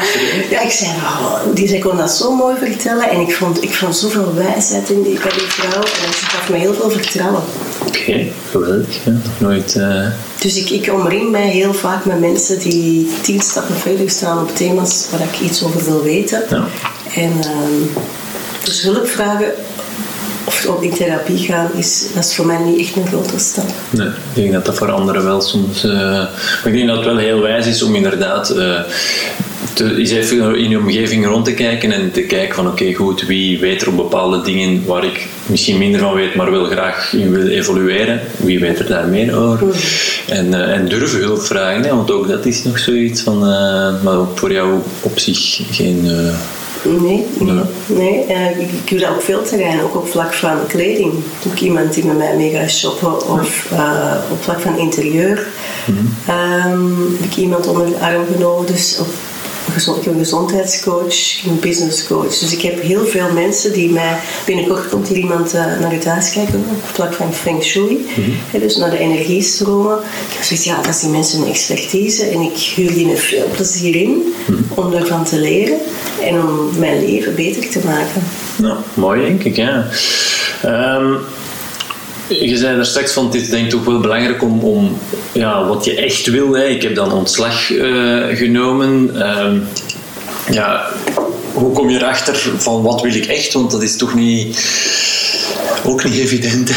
[0.50, 3.74] Ja, ik zei, oh, die, zij kon dat zo mooi vertellen en ik vond, ik
[3.76, 7.42] vond zoveel wijsheid in die, bij die vrouw en ze gaf me heel veel vertrouwen.
[7.88, 9.04] Oké, geweldig.
[9.06, 9.76] Ja, nooit...
[9.76, 10.06] eh,
[10.40, 14.56] Dus ik, ik omring mij heel vaak met mensen die tien stappen verder staan op
[14.56, 16.44] thema's waar ik iets over wil weten.
[16.50, 16.64] Ja.
[17.16, 18.00] En ehm,
[18.64, 19.52] dus hulp vragen
[20.50, 23.66] of op in therapie gaan, is, dat is voor mij niet echt een grote stap.
[23.90, 25.84] Nee, ik denk dat dat voor anderen wel soms.
[25.84, 28.50] eh, maar ik denk dat het wel heel wijs is om inderdaad.
[28.50, 28.80] eh,
[29.74, 33.22] te, eens even in je omgeving rond te kijken en te kijken van oké goed,
[33.22, 37.14] wie weet er op bepaalde dingen waar ik misschien minder van weet, maar wel graag
[37.14, 38.22] in wil evolueren.
[38.38, 39.68] Wie weet er daar meer over?
[40.28, 44.04] En, eh, en durven hulp vragen, hè, want ook dat is nog zoiets van, eh,
[44.04, 46.12] maar ook voor jou op zich geen...
[46.84, 47.64] Nee, nee.
[47.86, 48.24] Nee.
[48.24, 51.14] Eh, ik, ik doe dat op veel terreinen, ook op vlak van kleding.
[51.48, 55.48] Ook iemand die met mij mee gaat shoppen of eh, op vlak van interieur
[56.28, 56.88] ehm,
[57.20, 58.66] heb ik iemand onder de arm genomen.
[58.66, 59.08] Dus op,
[59.76, 62.38] ik heb een gezondheidscoach, een businesscoach.
[62.38, 64.20] Dus ik heb heel veel mensen die mij...
[64.46, 68.06] Binnenkort komt hier iemand eh, naar het huis kijken op het vlak van feng shui.
[68.52, 69.98] Hè, dus naar de energiestromen.
[69.98, 72.26] Ik heb zoiets, ja, dat is die mensen een expertise.
[72.26, 74.34] En ik huur die met veel plezier in
[74.76, 75.78] om daarvan te leren.
[76.22, 78.24] En om mijn leven beter te maken.
[78.56, 79.88] Nou, mooi denk ik, ja.
[80.62, 81.14] Ehm,
[82.30, 84.98] je zei daar straks van, het is denk ik toch wel belangrijk om, om
[85.32, 86.54] ja, wat je echt wil.
[86.54, 86.66] Hè.
[86.66, 89.22] Ik heb dan ontslag eh, genomen.
[89.22, 89.58] Ehm,
[90.52, 90.90] ja,
[91.54, 93.54] hoe kom je erachter van wat wil ik echt?
[93.54, 94.58] Want dat is toch niet,
[95.86, 96.72] ook niet evident.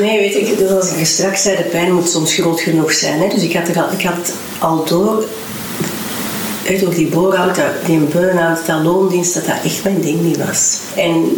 [0.00, 3.20] Nee, weet ik, dus als ik straks zei, de pijn moet soms groot genoeg zijn.
[3.20, 3.28] Hè?
[3.28, 5.24] Dus ik had, al, ik had al door,
[6.80, 10.76] door die bore-out, dat- die burn-out, dat loondienst, dat dat echt mijn ding niet was.
[10.96, 11.36] En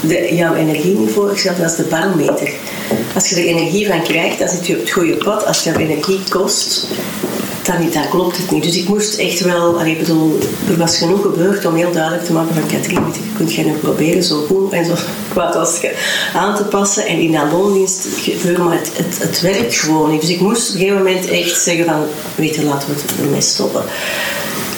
[0.00, 2.50] de, jouw energieniveau, dat is de barometer.
[3.14, 5.46] Als je er energie van krijgt, dan zit je op het goede pad.
[5.46, 6.86] Als jouw energie kost,
[7.62, 8.62] dan, niet, dan klopt het niet.
[8.62, 12.32] Dus ik moest echt wel, allee, bedoel, er was genoeg gebeurd om heel duidelijk te
[12.32, 14.94] maken van Katrien, kunt jij nu proberen zo goed en zo
[15.32, 15.94] kwaad als je
[16.34, 17.06] aan te passen.
[17.06, 20.20] En in dat loondienst gebeuren, maar het, het, het werkt gewoon niet.
[20.20, 23.20] Dus ik moest op een gegeven moment echt zeggen van, weet je, laten we het
[23.20, 23.82] ermee stoppen.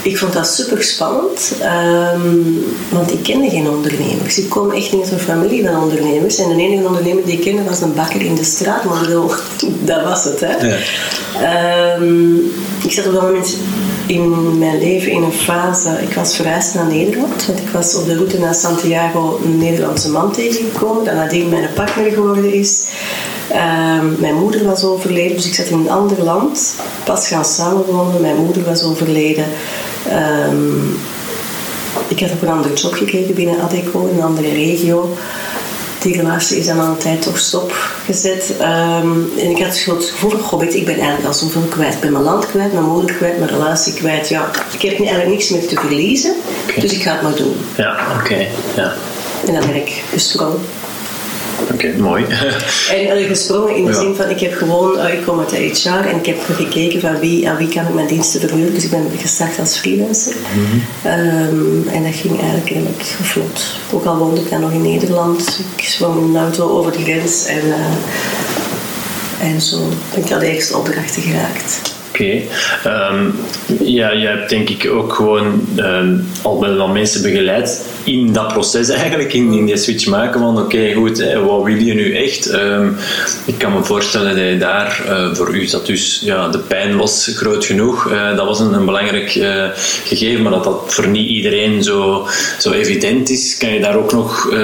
[0.03, 2.39] Ik vond dat super spannend, ehm,
[2.91, 4.39] want ik kende geen ondernemers.
[4.39, 6.39] Ik kom echt niet uit een familie van ondernemers.
[6.39, 9.09] En de enige ondernemer die ik kende was een bakker in de straat, maar
[9.91, 10.41] dat was het.
[10.41, 10.67] Hè.
[10.67, 10.77] Ja.
[11.41, 12.37] Ehm,
[12.85, 13.57] ik zat op dat moment
[14.07, 15.99] in mijn leven in een fase.
[16.03, 20.11] Ik was verhuisd naar Nederland, want ik was op de route naar Santiago een Nederlandse
[20.11, 22.85] man tegengekomen, dat nadien mijn partner geworden is.
[23.49, 26.75] Ehm, mijn moeder was overleden, dus ik zat in een ander land.
[27.05, 29.45] Pas gaan samenwonen, mijn moeder was overleden.
[30.09, 30.91] Ehm,
[32.09, 35.17] ik had ook een andere job gekregen binnen Adeco, in een andere regio.
[36.01, 38.55] Die relatie is dan aan de tijd toch stopgezet.
[38.61, 41.95] Um, en ik had het gevoel van, goh, ik ben eigenlijk al zoveel kwijt.
[41.95, 44.29] Ik ben mijn land kwijt, mijn moeder kwijt, mijn relatie kwijt.
[44.29, 46.35] Ja, ik heb eigenlijk niks meer te verliezen,
[46.81, 47.57] dus ik ga het maar doen.
[47.77, 48.47] Ja, oké.
[48.77, 48.95] Ja.
[49.47, 50.61] En dan ben ik gesprongen.
[51.73, 52.25] Oké, mooi.
[52.97, 56.17] en gesprongen in de zin van, ik heb gewoon, ik kom uit de HR en
[56.17, 58.75] ik heb gekeken van wie, aan wie kan ik mijn diensten verhuren.
[58.75, 60.35] Dus ik ben gestart als freelancer.
[60.35, 60.79] Mhm.
[61.07, 63.65] Ehm, en dat ging eigenlijk redelijk vlot.
[63.93, 65.61] Ook al woonde ik dan nog in Nederland.
[65.77, 69.79] Ik zwom in een auto over de grens en, uh, en zo
[70.15, 71.99] ben ik al de eerste opdrachten geraakt.
[72.85, 73.31] Ehm,
[73.83, 78.49] ja, je hebt denk ik ook gewoon um, al wel wat mensen begeleid in dat
[78.49, 82.17] proces eigenlijk, in, in die switch maken van oké, goed, hè, wat wil je nu
[82.17, 82.47] echt?
[82.47, 82.89] Ehm,
[83.45, 86.97] ik kan me voorstellen dat je daar, uh, voor u zat dus, ja, de pijn
[86.97, 88.11] was groot genoeg.
[88.11, 89.31] Uh, dat was een, een belangrijk
[90.05, 92.27] gegeven, maar dat dat voor niet iedereen zo,
[92.59, 93.57] zo evident is.
[93.57, 94.55] Kan je daar ook nog,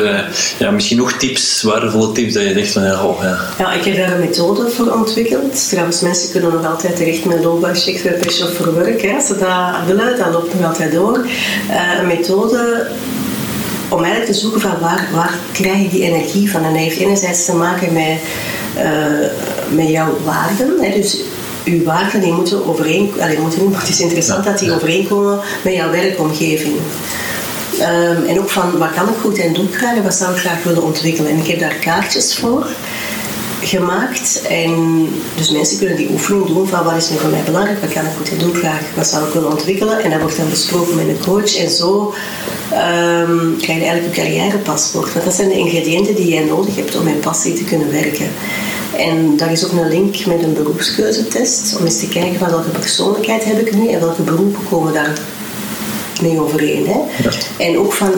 [0.58, 3.38] ja, misschien nog tips, waardevolle tips, dat je zegt van, oh, ja.
[3.58, 5.68] Ja, ik heb daar een methode voor ontwikkeld.
[5.68, 9.02] Trouwens, mensen kunnen nog altijd terecht met loopbaanchecks bij Passion for Work.
[9.02, 9.14] Hè.
[9.14, 11.26] Als ze dat willen, dat loopt nog altijd door.
[12.00, 12.86] een methode
[13.88, 16.64] om eigenlijk te zoeken van waar, waar krijg je die energie van.
[16.64, 18.18] En dat heeft enerzijds te maken met,
[18.76, 19.28] uh,
[19.68, 20.74] met jouw waarden.
[20.80, 20.90] Hè.
[21.00, 21.20] Dus
[21.64, 25.40] uw waarden die moeten overeenkomen, die moeten niet, maar het is interessant dat die overeenkomen
[25.62, 26.74] met jouw werkomgeving.
[27.80, 30.34] Um, en ook van wat kan ik goed en doe ik graag en wat zou
[30.34, 31.30] ik graag willen ontwikkelen.
[31.30, 32.66] En ik heb daar kaartjes voor
[33.68, 34.42] gemaakt.
[34.48, 34.72] En
[35.34, 38.04] dus mensen kunnen die oefening doen van wat is nu voor mij belangrijk, wat kan
[38.04, 40.02] ik goed en doe ik graag, wat zou ik willen ontwikkelen.
[40.02, 41.56] En dat wordt dan besproken met een coach.
[41.56, 42.14] En zo
[42.72, 45.12] um, krijg je eigenlijk een carrièrepaspoort.
[45.12, 48.28] Want dat zijn de ingrediënten die jij nodig hebt om met passie te kunnen werken.
[48.96, 52.68] En daar is ook een link met een beroepskeuzetest, om eens te kijken van welke
[52.68, 55.18] persoonlijkheid heb ik nu en welke beroepen komen daar
[56.22, 56.86] mee overeen.
[56.86, 57.00] Hè?
[57.64, 58.12] En ook van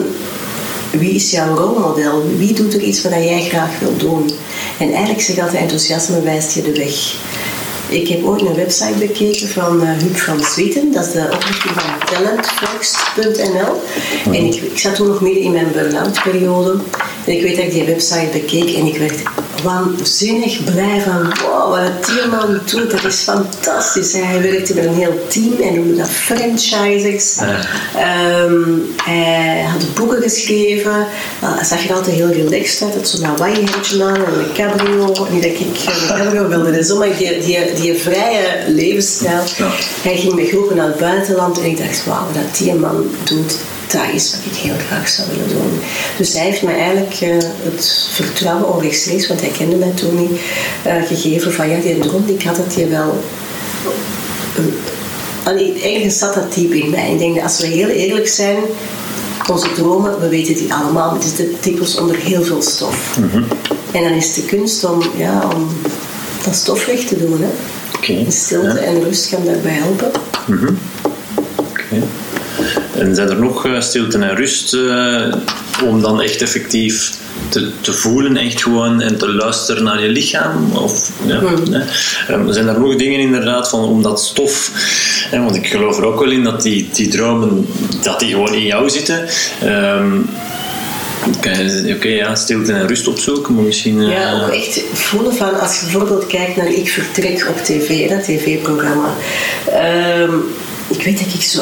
[0.91, 2.23] wie is jouw rolmodel?
[2.37, 4.31] Wie doet er iets wat jij graag wil doen?
[4.79, 7.15] En eigenlijk zeg altijd enthousiasme wijst je de weg.
[7.89, 10.91] Ik heb ooit een website bekeken van uh, Huub van Zwieten.
[10.91, 13.81] Dat is de oprichting van talentflex.nl.
[14.25, 16.77] En ik, ik, zat toen nog midden in mijn burn-out periode.
[17.25, 19.21] En ik weet dat ik die website bekeek en ik werd
[19.63, 24.13] waanzinnig blij van wow, wat die man doet, dat is fantastisch.
[24.13, 27.37] Hij werkte met een heel team en noemde dat franchisers.
[27.37, 31.07] Um, hij had boeken geschreven.
[31.39, 32.93] hij zag er altijd heel relaxed uit.
[32.93, 35.27] Het zo'n Hawaii-hemdje aan en een cabrio.
[35.29, 35.75] Niet dat ik een
[36.07, 39.41] cabrio wilde, dus maar die, die, die vrije levensstijl.
[40.01, 43.57] Hij ging met groepen naar het buitenland en ik dacht, wauw, dat die man doet
[43.91, 45.79] dat is wat ik heel graag zou willen doen.
[46.17, 50.39] Dus hij heeft me eigenlijk uh, het vertrouwen onrechtstreeks, want hij kende mij toen niet,
[50.87, 53.23] uh, gegeven van ja, die droom die ik had, dat je wel...
[55.45, 57.11] Uh, eigenlijk zat dat diep in mij.
[57.11, 58.57] Ik denk dat als we heel eerlijk zijn,
[59.49, 63.17] onze dromen, we weten die allemaal, het is de dikwijls onder heel veel stof.
[63.17, 63.45] Mm -hmm.
[63.91, 65.69] En dan is de kunst om, ja, om
[66.43, 67.41] dat stof weg te doen.
[67.41, 67.49] Hè.
[67.97, 68.25] Okay.
[68.31, 68.85] Stilte ja.
[68.85, 70.11] en rust kan daarbij helpen.
[70.47, 70.77] Mm -hmm.
[71.55, 72.03] okay.
[72.99, 75.33] En zijn er nog uh, stilte en rust uh,
[75.85, 77.11] om dan echt effectief
[77.49, 80.71] te, te, voelen, echt gewoon en te luisteren naar je lichaam?
[80.71, 81.83] Of, ja, hmm.
[82.29, 84.71] um, zijn er nog dingen inderdaad van om dat stof,
[85.29, 87.67] hè, want ik geloof er ook wel in dat die, die dromen
[88.01, 89.27] dat die gewoon in jou zitten.
[89.63, 90.29] Um,
[91.37, 93.97] Oké, okay, ja, stilte en rust opzoeken, maar misschien...
[93.97, 94.11] Uh...
[94.11, 98.23] Ja, ook echt voelen van, als je bijvoorbeeld kijkt naar Ik Vertrek op tv, dat
[98.23, 99.13] tv-programma.
[100.21, 100.43] Um,
[100.87, 101.61] ik weet dat ik zo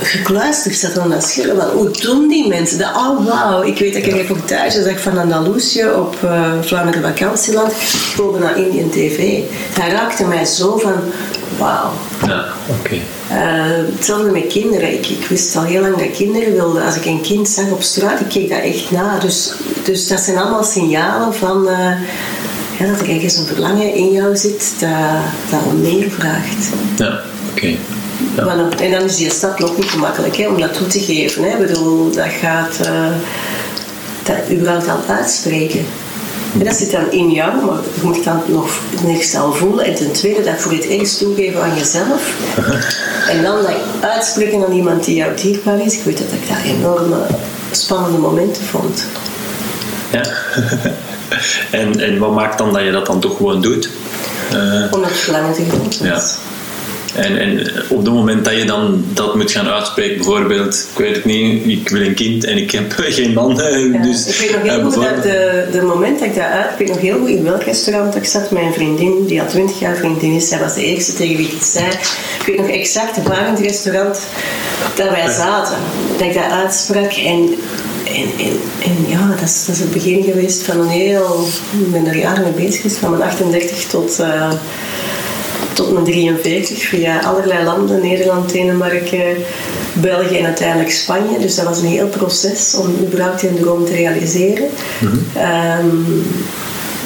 [0.00, 1.58] gekluisterd zat aan dat scherm.
[1.58, 2.94] Van, hoe doen die mensen dat?
[2.94, 3.62] Oh, wauw.
[3.62, 7.72] Ik weet dat ik een reportage zag van Andalusië op uh, Vlaanderen vakantieland
[8.40, 9.40] naar Indian TV.
[9.74, 10.94] Dat raakte mij zo van,
[11.58, 11.90] wauw.
[12.26, 12.78] Ja, oké.
[12.78, 13.02] Okay.
[13.30, 14.92] Uh, eh, hetzelfde met kinderen.
[14.92, 16.84] Ik, ik, wist al heel lang dat kinderen wilden.
[16.84, 19.18] Als ik een kind zag op straat, ik keek dat echt na.
[19.18, 19.52] Dus,
[19.84, 21.68] dus dat zijn allemaal signalen van...
[21.68, 21.90] Uh,
[22.78, 24.90] ja, dat er ergens een verlangen in jou zit dat,
[25.50, 26.68] dat om meer vraagt.
[26.96, 27.76] Ja, oké.
[28.36, 28.70] Ja.
[28.78, 31.42] En dan is die stap nog niet gemakkelijk hè, om dat toe te geven.
[31.42, 31.48] Hè.
[31.48, 33.06] Ik bedoel, dat gaat uh,
[34.22, 35.86] dat überhaupt al uitspreken.
[36.58, 39.84] En dat zit dan in jou, maar je moet dan nog eerste al voelen.
[39.84, 42.22] En ten tweede dat voor het eerst toegeven aan jezelf.
[43.28, 45.94] En dan dat uitspreken aan iemand die jou dierbaar is.
[45.94, 47.26] Ik weet dat ik daar enorme
[47.70, 49.04] spannende momenten vond.
[50.10, 50.22] Ja.
[51.80, 53.90] en, en wat maakt dan dat je dat dan toch gewoon doet?
[54.52, 55.98] Uh, Omdat het verlangen te groot is.
[55.98, 56.22] Ja.
[57.18, 61.14] En, en op het moment dat je dan dat moet gaan uitspreken, bijvoorbeeld, ik weet
[61.14, 63.56] het niet, ik wil een kind en ik heb geen man.
[63.56, 66.70] Ja, dus, ik weet nog heel goed dat de, de moment dat ik dat uit,
[66.70, 68.50] ik weet nog heel goed in welk restaurant ik zat.
[68.50, 71.52] Mijn vriendin, die al twintig jaar vriendin is, zij was de eerste tegen wie ik
[71.52, 71.86] het zei.
[72.40, 74.20] Ik weet nog exact waar in het restaurant
[74.94, 75.76] dat wij zaten.
[76.18, 77.54] Dat ik dat uitsprak en
[78.14, 81.46] en, en, en, ja, dat is, dat is het begin geweest van een heel...
[81.80, 84.52] Ik ben er jaren mee bezig geweest, van mijn 38 tot, uh,
[85.78, 86.82] tot mijn 43.
[86.82, 89.36] Via allerlei landen, Nederland, Denemarken,
[89.92, 91.38] België en uiteindelijk Spanje.
[91.38, 94.68] Dus dat was een heel proces om überhaupt een droom te realiseren.
[95.00, 95.42] Mm -hmm.
[95.88, 96.26] um,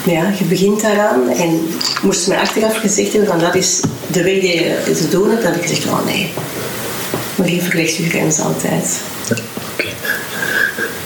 [0.05, 1.61] ja, je begint daaraan en
[2.03, 5.43] moest mij achteraf gezegd hebben van dat is de weg die je te doen hebt,
[5.43, 6.31] heb ik gezegd, oh nee.
[7.35, 9.01] Maar hier verlegt je grens altijd.
[9.29, 9.37] Ja,
[9.73, 9.93] okay.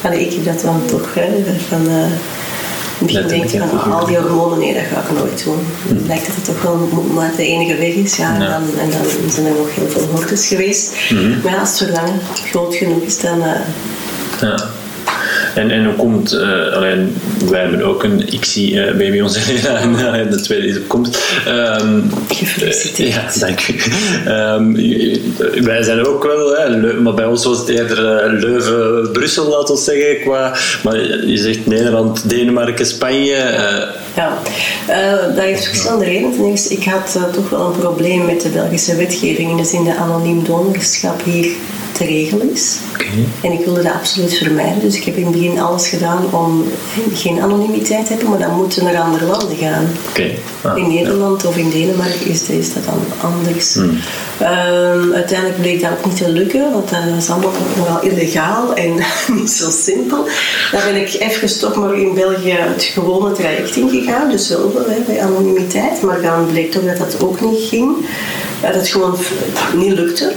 [0.02, 1.28] Allee, ik heb dat dan toch, hè,
[1.68, 1.86] van...
[1.88, 2.04] Uh,
[2.98, 5.58] Misschien denk je van al die hormonen, nee, dat ga ik nooit doen.
[5.88, 6.06] Het mm.
[6.06, 8.16] lijkt dat het toch wel maar de enige weg is.
[8.16, 10.94] Ja, en, dan, en dan zijn er nog heel veel hordes geweest.
[11.10, 11.40] Mm -hmm.
[11.42, 13.38] Maar ja, als het verlangen groot genoeg is, dan...
[13.38, 13.52] Uh,
[14.40, 14.70] ja.
[15.56, 17.16] En, en hoe komt, uh, alleen,
[17.50, 21.18] wij hebben ook een ICSI uh, baby onze Lena en uh, de tweede die komt.
[21.48, 23.14] Um, Gefeliciteerd.
[23.14, 23.74] ja, dank u.
[24.30, 29.80] Um, wij zijn ook wel, hè, maar bij ons was het eerder Leuven-Brussel, laten we
[29.80, 30.20] zeggen.
[30.20, 33.36] Qua, maar je zegt Nederland, Denemarken, Spanje.
[34.16, 34.38] ja,
[35.34, 36.32] dat heeft verschillende redenen.
[36.32, 40.44] Ten eerste, ik had toch wel een probleem met de Belgische wetgeving in de anoniem
[40.44, 41.50] donorschap hier
[41.96, 42.78] te regelen is.
[42.94, 43.24] Okay.
[43.42, 44.80] En ik wilde dat absoluut vermijden.
[44.80, 46.64] Dus ik heb in het begin alles gedaan om
[47.14, 49.88] geen anonimiteit te hebben, maar dan moeten we naar andere landen gaan.
[50.08, 50.38] Okay.
[50.62, 51.48] Ah, in Nederland ja.
[51.48, 53.74] of in Denemarken is, is dat dan anders.
[53.74, 53.98] Hmm.
[54.40, 58.94] Um, uiteindelijk bleek dat ook niet te lukken, want dat is allemaal nogal illegaal en
[59.38, 60.24] niet zo simpel.
[60.72, 64.72] Daar ben ik even toch maar in België het gewone traject ingegaan, dus wel
[65.06, 67.96] bij anonimiteit, maar dan bleek toch dat dat ook niet ging.
[68.60, 69.16] Dat het gewoon
[69.74, 70.32] niet lukte.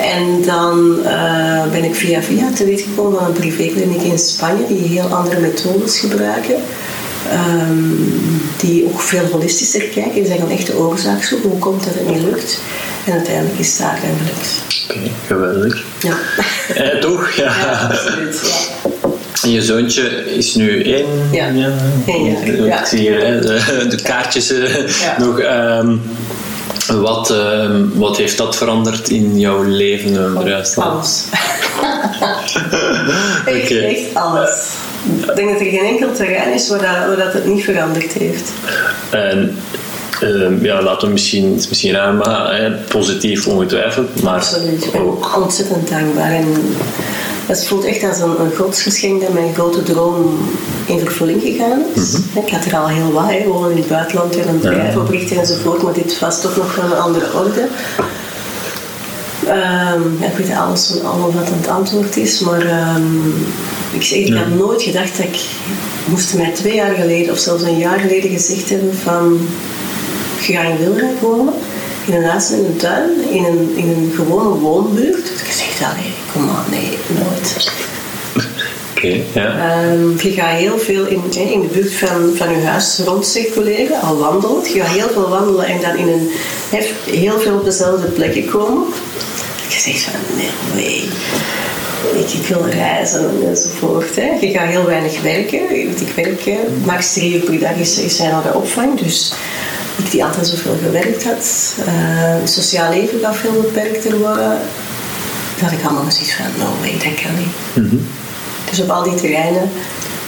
[0.00, 4.66] En dan uh, ben ik via via te weten gekomen van een privékliniek in Spanje
[4.66, 6.56] die heel andere methodes gebruiken.
[7.32, 8.12] Um,
[8.56, 10.14] die ook veel holistischer kijken.
[10.14, 11.50] Die zeggen echt de oorzaak zoeken.
[11.50, 12.60] Hoe komt dat het niet lukt?
[13.06, 14.62] En uiteindelijk is het daar en gelukt.
[14.84, 15.84] Oké, okay, geweldig.
[16.00, 16.16] Ja.
[16.74, 17.30] Eh, toch?
[17.30, 17.44] Ja.
[17.44, 18.40] ja absoluut.
[18.42, 18.90] Ja.
[19.42, 21.06] En je zoontje is nu één.
[21.32, 22.80] Ja, ja.
[22.80, 25.18] Ik zie hier hè, de, de kaartjes ja.
[25.18, 25.40] nog.
[25.40, 26.02] Um,
[26.94, 30.76] wat, uh, wat heeft dat veranderd in jouw leven, Bruis?
[30.76, 31.24] Alles.
[33.44, 33.78] echt, okay.
[33.78, 34.74] echt alles.
[35.28, 38.12] Ik denk dat er geen enkel terrein is waar, dat, waar dat het niet veranderd
[38.12, 38.52] heeft.
[39.10, 39.58] En
[40.22, 44.22] uh, ja, laten we misschien, het is misschien raar, maar positief ongetwijfeld.
[44.22, 44.88] Maar Absoluut.
[44.94, 45.42] ook.
[45.42, 46.30] Ontzettend dankbaar.
[46.30, 46.46] En
[47.46, 50.38] het voelt echt als een, een godsgeschenk dat mijn grote droom
[50.86, 52.12] in vervulling gegaan is.
[52.12, 52.42] Mm -hmm.
[52.42, 55.00] Ik had er al heel wat, hè, wonen in het buitenland en een bedrijf ja.
[55.00, 57.68] oprichten enzovoort, maar dit was toch nog wel een andere orde.
[59.48, 63.34] Um, ja, ik weet alles van allemaal wat het antwoord is, maar um,
[63.92, 64.36] ik, zeg, ik Ja.
[64.36, 65.40] had nooit gedacht dat ik
[66.04, 69.48] moest mij twee jaar geleden of zelfs een jaar geleden gezegd hebben van
[70.40, 71.54] je gaat in Wilrijk wonen,
[72.06, 75.26] in een huis met een tuin, in een, in een gewone woonbuurt.
[75.26, 77.74] Ik zeg, allee, kom maar, nee, nooit.
[78.96, 79.78] Oké, ja.
[79.80, 84.18] Ehm, je gaat heel veel in, in de buurt van, van je huis rondcirculeren, al
[84.18, 84.72] wandelend.
[84.72, 86.30] Je gaat heel veel wandelen en dan in een,
[87.04, 88.84] heel veel op dezelfde plekken komen.
[89.68, 91.08] Je zegt van, nee, nee.
[92.14, 94.16] Ik, ik wil reizen enzovoort.
[94.16, 94.30] Hè.
[94.40, 95.76] Je gaat heel weinig werken.
[95.76, 99.00] Ik werk max drie uur per dag is, is zijn naar de opvang.
[99.00, 99.32] Dus
[99.96, 101.74] ik die altijd zoveel gewerkt had.
[101.78, 101.84] Uh,
[102.40, 104.58] het sociaal leven gaat veel beperkter worden.
[105.60, 107.54] Dat ik allemaal zoiets van, no way, dat kan niet.
[107.74, 108.06] Mm -hmm.
[108.70, 109.70] Dus op al die terreinen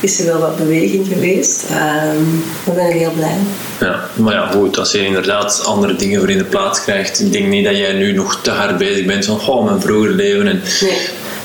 [0.00, 1.64] is er wel wat beweging geweest.
[1.70, 3.36] Um, ik ben er heel blij
[3.80, 7.32] Ja, maar ja, goed, als je inderdaad andere dingen voor in de plaats krijgt, ik
[7.32, 10.48] denk niet dat jij nu nog te hard bezig bent van, oh, mijn vroeger leven.
[10.48, 10.98] En nee.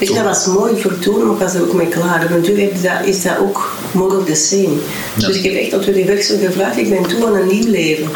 [0.03, 2.27] Weet je, dat was mooi voor toen, maar ik was er ook mee klaar.
[2.29, 2.73] Natuurlijk
[3.03, 4.77] is dat ook more of the same.
[5.15, 5.27] Ja.
[5.27, 8.09] Dus ik heb echt op de werksel gevraagd, ik ben toe aan een nieuw leven.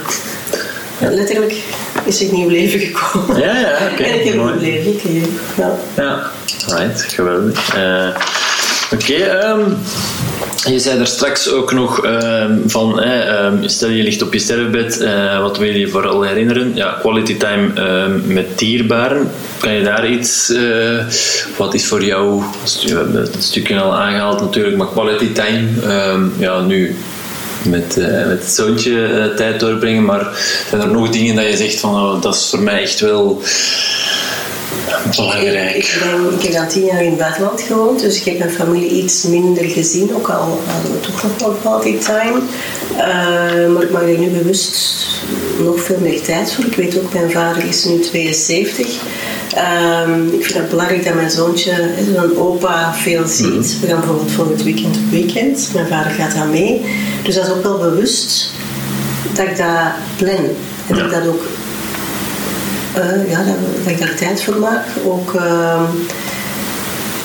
[1.00, 1.10] Ja.
[1.10, 1.56] Letterlijk
[2.04, 3.40] is een nieuw leven gekomen.
[3.40, 3.94] Ja, ja, oké.
[3.94, 4.52] Okay, en ik heb mooi.
[4.52, 5.30] een nieuw leven gekregen.
[5.58, 5.78] Ja.
[5.96, 6.32] ja,
[6.68, 7.76] right, geweldig.
[7.76, 8.16] Uh,
[8.92, 9.78] Oké, okay, um,
[10.66, 14.40] je zei er straks ook nog um, van, eh, um, stel je ligt op je
[14.40, 16.72] sterfbed, uh, wat wil je vooral herinneren?
[16.76, 17.72] Ja, quality time
[18.26, 19.32] met dierbaren.
[19.60, 21.04] Kan je daar iets, uh,
[21.58, 22.44] wat is voor jou,
[22.84, 25.68] we hebben het stukje al aangehaald natuurlijk, maar quality time,
[26.40, 26.96] ja, nu
[27.68, 30.06] met, eh, met het zoontje eh, tijd doorbrengen.
[30.06, 30.28] Maar
[30.70, 33.42] zijn er nog dingen dat je zegt van oh, dat is voor mij echt wel
[35.16, 35.76] belangrijk?
[35.76, 38.52] Ik, ben, ik heb dan tien jaar in het buitenland gewoond, dus ik heb mijn
[38.52, 42.42] familie iets minder gezien, ook al hadden we toch nog wel quality time.
[42.92, 45.06] Uh, maar ik maak er nu bewust
[45.64, 46.66] nog veel meer tijd voor.
[46.66, 48.88] Ik weet ook, mijn vader is nu 72.
[50.06, 53.48] Um, ik vind het belangrijk dat mijn zoontje, zo'n opa, veel ziet.
[53.48, 55.70] Mm We gaan bijvoorbeeld voor het weekend op weekend.
[55.74, 56.82] Mijn vader gaat daar mee.
[57.24, 58.52] Dus dat is ook wel bewust
[59.34, 60.46] dat ik dat plan.
[60.88, 61.44] En dat ik dat ook
[62.98, 64.86] uh, ja, dat, dat, ik daar tijd voor maak.
[65.06, 65.82] Ook uh,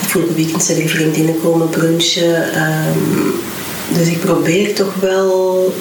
[0.07, 2.35] vorige weekend zijn er vriendinnen komen brunchen.
[2.35, 3.35] Um,
[3.99, 5.73] dus ik probeer toch wel,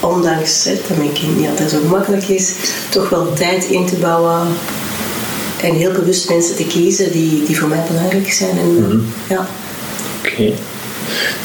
[0.00, 2.52] ondanks dat mijn kind niet altijd zo makkelijk is,
[2.88, 4.46] toch wel tijd in te bouwen
[5.62, 8.58] en heel bewust mensen te kiezen die, die voor mij belangrijk zijn.
[8.58, 8.98] En, Mhm.
[9.28, 9.46] ja.
[10.18, 10.42] Oké.
[10.42, 10.54] Ik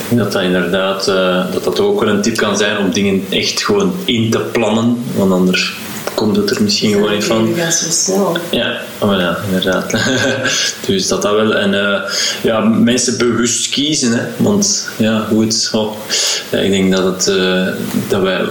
[0.10, 3.26] denk dat dat inderdaad uh, dat dat ook wel een tip kan zijn om dingen
[3.30, 5.78] echt gewoon in te plannen, want anders
[6.18, 7.53] komt het er misschien gewoon niet van.
[7.55, 8.38] Ja, zo snel.
[8.49, 9.91] Ja, oh ja inderdaad.
[10.88, 11.55] dus dat dat wel.
[11.55, 11.99] En uh,
[12.43, 14.24] ja, mensen bewust kiezen, hè.
[14.38, 15.70] want ja, goed.
[15.74, 15.95] Oh,
[16.51, 17.68] ja, ik denk dat het, uh,
[18.07, 18.41] dat wij,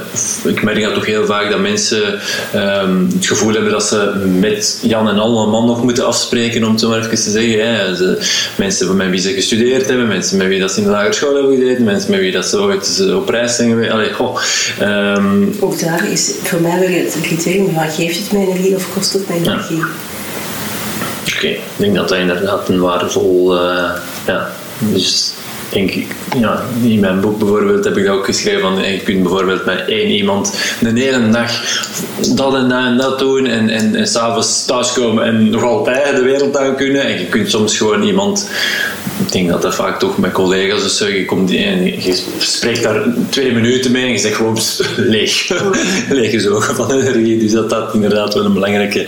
[0.44, 2.20] ik merk dat toch heel vaak dat mensen
[2.54, 6.64] um, het gevoel hebben dat ze met Jan en Al een man nog moeten afspreken,
[6.64, 7.74] om het zo maar even te zeggen.
[7.74, 7.96] Hè.
[7.96, 8.18] Ze,
[8.56, 11.34] mensen met wie ze gestudeerd hebben, mensen met wie dat ze in de lagere school
[11.34, 13.90] hebben gezeten, mensen met wie dat ze ooit op reis zijn geweest.
[13.90, 14.40] Allee, oh,
[14.80, 17.16] um, Ook daar is voor mij weer het
[17.64, 19.76] van geeft het mij energie of kost het mij energie?
[19.76, 21.50] Oké, okay.
[21.50, 23.90] ik denk dat dat inderdaad een waardevol, uh,
[24.26, 25.34] ja, dus
[25.68, 26.07] denk ik,
[26.38, 29.84] ja, in mijn boek bijvoorbeeld heb ik dat ook geschreven van je kunt bijvoorbeeld met
[29.88, 31.50] één iemand de hele dag
[32.34, 36.22] dat en dat en dat doen en, en, en s'avonds thuiskomen en nog altijd de
[36.22, 38.50] wereld aan kunnen en je kunt soms gewoon iemand
[39.27, 42.83] ik denk dat dat vaak toch met collega's of zo, je, komt en je spreekt
[42.83, 44.59] daar twee minuten mee en je zegt gewoon
[44.97, 45.49] leeg,
[46.09, 47.39] leeg gezogen van energie.
[47.39, 49.07] Dus dat dat inderdaad wel een belangrijke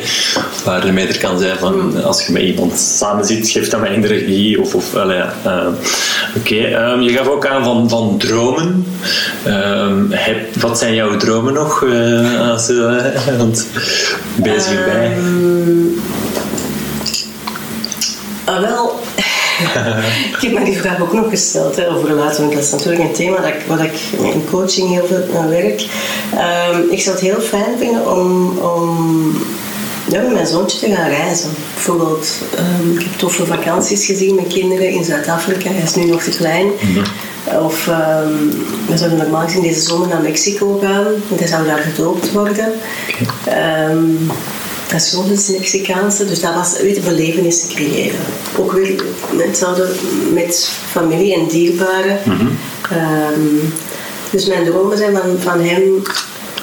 [0.64, 4.74] waardemeter kan zijn van als je met iemand samen zit, geeft dat mij energie of,
[4.74, 5.04] of uh,
[5.46, 5.66] uh,
[6.36, 6.92] Oké, okay.
[6.92, 8.86] um, je gaf ook aan van, van dromen.
[9.46, 11.82] Um, heb, wat zijn jouw dromen nog?
[11.82, 12.72] Uh, als,
[13.38, 13.66] want
[14.36, 15.16] bezig bij.
[15.16, 16.00] Um,
[18.44, 19.00] ah, wel,
[19.58, 23.02] ik heb me die vraag ook nog gesteld hè, over relatie, want dat is natuurlijk
[23.02, 23.92] een thema dat ik, wat ik
[24.32, 25.86] in coaching heel veel naar werk.
[26.70, 29.36] Um, ik zou het heel fijn vinden om, om
[30.08, 31.50] ja, met mijn zoontje te gaan reizen.
[31.74, 32.28] Bijvoorbeeld,
[32.58, 35.70] um, ik heb toffe vakanties gezien met kinderen in Zuid-Afrika.
[35.70, 36.66] Hij is nu nog te klein.
[36.66, 37.04] Mm -hmm.
[37.64, 38.50] Of um,
[38.88, 41.04] we zouden normaal gezien deze zomer naar Mexico gaan.
[41.28, 42.72] Want hij zou daar gedoopt worden.
[43.44, 43.90] Okay.
[43.90, 44.30] Um,
[44.88, 48.20] dat is gewoon het Mexicaanse, dus dat was weet, belevenissen creëren.
[48.58, 49.02] Ook weer
[49.36, 49.94] hetzelfde
[50.32, 52.18] met familie en dierbaren.
[52.24, 52.58] Mm -hmm.
[53.32, 53.72] um,
[54.30, 56.02] dus mijn dromen zijn van, van hem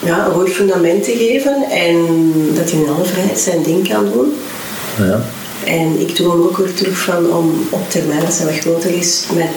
[0.04, 2.08] ja, een goed fundament te geven en
[2.54, 4.34] dat hij in alle vrijheid zijn ding kan doen.
[4.98, 5.26] Ja.
[5.66, 9.26] En ik droom ook weer terug van om op termijn, als hij wat groter is,
[9.36, 9.48] met,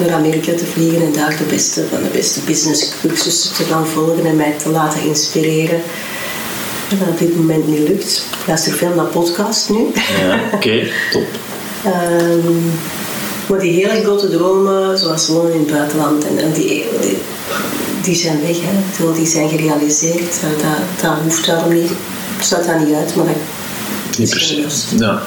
[0.00, 3.86] naar Amerika te vliegen en daar de beste van de beste business cursussen te gaan
[3.86, 5.82] volgen en mij te laten inspireren.
[6.98, 8.26] Dat op dit moment niet lukt.
[8.40, 9.86] Ik luister veel naar podcast nu.
[10.20, 11.26] Ja, oké, okay, top.
[11.86, 12.72] um,
[13.48, 17.16] maar die hele grote dromen, zoals wonen in het buitenland, en, die, die,
[18.02, 18.56] die, zijn weg.
[18.60, 19.12] Hè.
[19.12, 20.40] Die zijn gerealiseerd.
[20.40, 20.66] Dat,
[21.02, 21.90] dat hoeft daarom niet.
[22.40, 23.36] Staat daar niet uit, maar dat
[24.20, 24.84] niet precies.
[24.98, 25.22] Ja.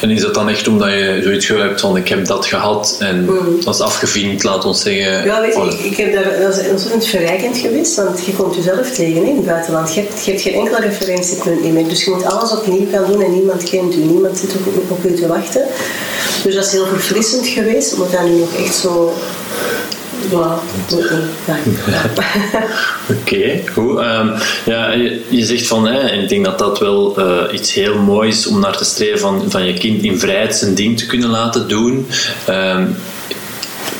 [0.00, 3.24] En is dat dan echt omdat je zoiets hebt van ik heb dat gehad en
[3.24, 3.64] mm.
[3.64, 5.24] dat is afgevinkt, laat ons zeggen?
[5.24, 8.54] Ja, weet je, ik, ik heb daar, dat is ontzettend verrijkend geweest, want je komt
[8.54, 9.94] jezelf tegen in het buitenland.
[9.94, 13.22] Je hebt, je hebt geen enkele referentiepunt meer, dus je moet alles opnieuw gaan doen
[13.22, 15.62] en niemand kent u, niemand zit op, op u te wachten.
[16.42, 19.14] Dus dat is heel verfrissend geweest, omdat dat nu nog echt zo
[23.10, 23.98] Oké, okay, goed.
[23.98, 24.32] Um,
[24.64, 27.98] ja, je, je, zegt van, hè, en ik denk dat dat wel uh, iets heel
[27.98, 31.06] moois is om naar te streven van, van je kind in vrijheid zijn ding te
[31.06, 32.06] kunnen laten doen.
[32.48, 32.96] Um,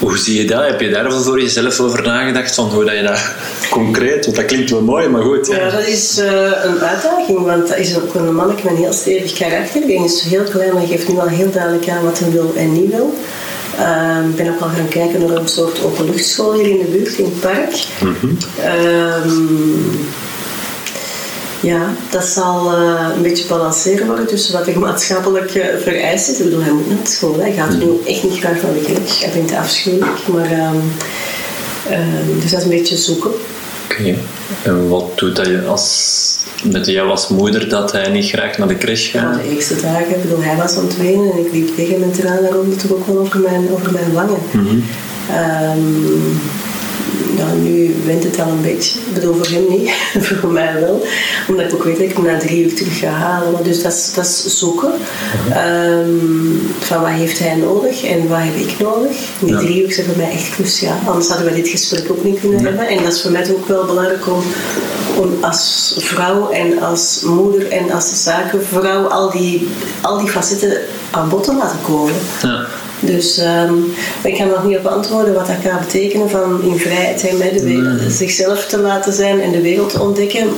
[0.02, 0.64] hoe zie je dat?
[0.64, 2.54] Heb je daar voor jezelf over nagedacht?
[2.54, 3.34] Van hoe dat je dat
[3.70, 5.46] concreet, want dat klinkt wel mooi, maar goed.
[5.46, 6.26] Ja, ja dat is uh,
[6.64, 9.82] een uitdaging, want dat is ook een mannetje met een heel stevig karakter.
[9.82, 12.72] Hij is heel klein, maar geeft nu al heel duidelijk aan wat hij wil en
[12.72, 13.14] niet wil.
[13.72, 17.18] Ik um, ben ook al gaan kijken naar een soort openluchtschool hier in de buurt,
[17.18, 17.86] in het park.
[18.00, 18.38] Mm -hmm.
[19.26, 19.90] um,
[21.60, 26.38] ja, dat zal uh, een beetje balanceren worden tussen wat er maatschappelijk uh, vereist is.
[26.38, 29.08] Ik bedoel, hij moet naar school, hij gaat nu echt niet graag naar de kerk.
[29.08, 30.52] Hij vindt het afschuwelijk, maar...
[30.52, 30.92] Um,
[32.40, 33.30] dus dat is een beetje zoeken.
[33.92, 34.00] Oké.
[34.00, 34.18] Okay.
[34.62, 38.68] En wat doet dat je als met jou als moeder dat hij niet graag naar
[38.68, 39.36] de crash gaat?
[39.36, 42.12] Ja, de eerste dagen, bedoel, hij was aan het wenen en ik liep tegen mijn
[42.12, 44.38] tranen rond, toch ook wel over mijn, over mijn wangen.
[44.52, 44.84] Mm -hmm.
[45.78, 46.40] um,
[47.62, 48.98] nu wint het al een beetje.
[48.98, 49.90] Ik bedoel, voor hem niet,
[50.40, 51.06] voor mij wel.
[51.48, 53.64] Omdat ik ook weet dat ik hem na drie uur terug ga halen.
[53.64, 54.92] Dus dat is, dat is zoeken.
[55.52, 56.08] Ehm,
[56.78, 59.16] van wat heeft hij nodig en wat heb ik nodig.
[59.38, 60.98] Die drie uur zijn voor mij echt cruciaal.
[61.06, 62.88] Anders hadden we dit gesprek ook niet kunnen hebben.
[62.88, 64.42] En dat is voor mij ook wel belangrijk om,
[65.16, 69.68] om als vrouw en als moeder en als zakenvrouw al die,
[70.00, 70.78] al die facetten
[71.10, 72.14] aan bod te laten komen.
[72.42, 72.66] Ja.
[73.04, 73.92] Dus um,
[74.22, 77.52] ik kan nog niet op antwoorden wat dat kan betekenen van in vrijheid zijn met
[77.52, 80.48] de wereld, zichzelf te laten zijn en de wereld te ontdekken.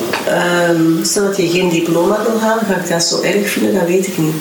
[0.69, 3.87] Um, stel dat je geen diploma wil halen, ga ik dat zo erg vinden, dat
[3.87, 4.35] weet ik niet.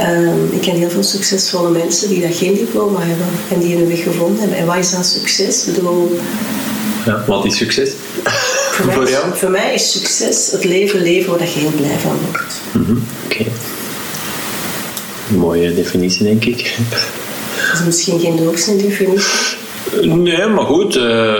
[0.00, 3.88] Um, ik ken heel veel succesvolle mensen die dat geen diploma hebben en die hun
[3.88, 4.58] weg gevonden hebben.
[4.58, 5.66] En wat is dan succes?
[5.66, 6.18] Ik bedoel,
[7.06, 7.90] ja, wat is succes?
[8.70, 9.24] Voor, voor, mij, jou?
[9.34, 12.54] voor mij is succes het leven leven waar je heel blij van wordt.
[12.72, 13.04] Mm -hmm.
[13.24, 13.34] Oké.
[13.34, 13.52] Okay.
[15.28, 16.78] Mooie definitie, denk ik.
[17.70, 19.64] Dat is misschien geen doorsnee definitie.
[20.02, 20.96] Nee, maar goed.
[20.96, 21.34] Uh,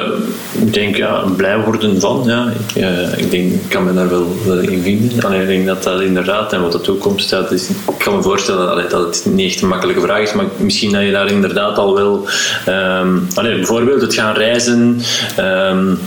[0.52, 2.22] ik denk, ja, blij worden van.
[2.26, 2.52] Ja.
[2.68, 5.24] Ik, uh, ik denk, ik kan me daar wel, wel in vinden.
[5.24, 8.22] Alleen, ik denk dat dat inderdaad, en wat de toekomst staat, is, ik kan me
[8.22, 11.30] voorstellen allee, dat het niet echt een makkelijke vraag is, maar misschien dat je daar
[11.30, 12.26] inderdaad al wel,
[12.68, 15.00] um, allee, bijvoorbeeld het gaan reizen,
[15.38, 15.98] um,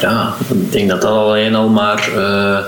[0.00, 2.10] ja, ik denk dat dat alleen al maar...
[2.16, 2.58] Uh,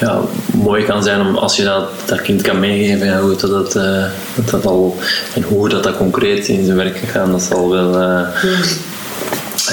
[0.00, 0.20] ja,
[0.52, 3.76] mooi kan zijn om als je dat, dat kind kan meegeven ja, hoe dat, dat,
[3.76, 4.98] uh, dat, dat al
[5.34, 8.00] en hoe dat, dat concreet in zijn werk gaat, dat zal wel.
[8.00, 8.28] Uh,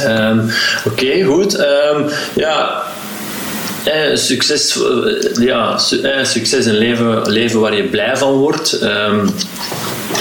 [0.08, 0.52] um,
[0.86, 1.60] Oké, goed.
[1.60, 2.84] Um, ja.
[3.84, 4.80] Eh, succes,
[5.40, 8.82] ja, su eh, succes een leven, leven waar je blij van wordt.
[8.82, 9.28] Um,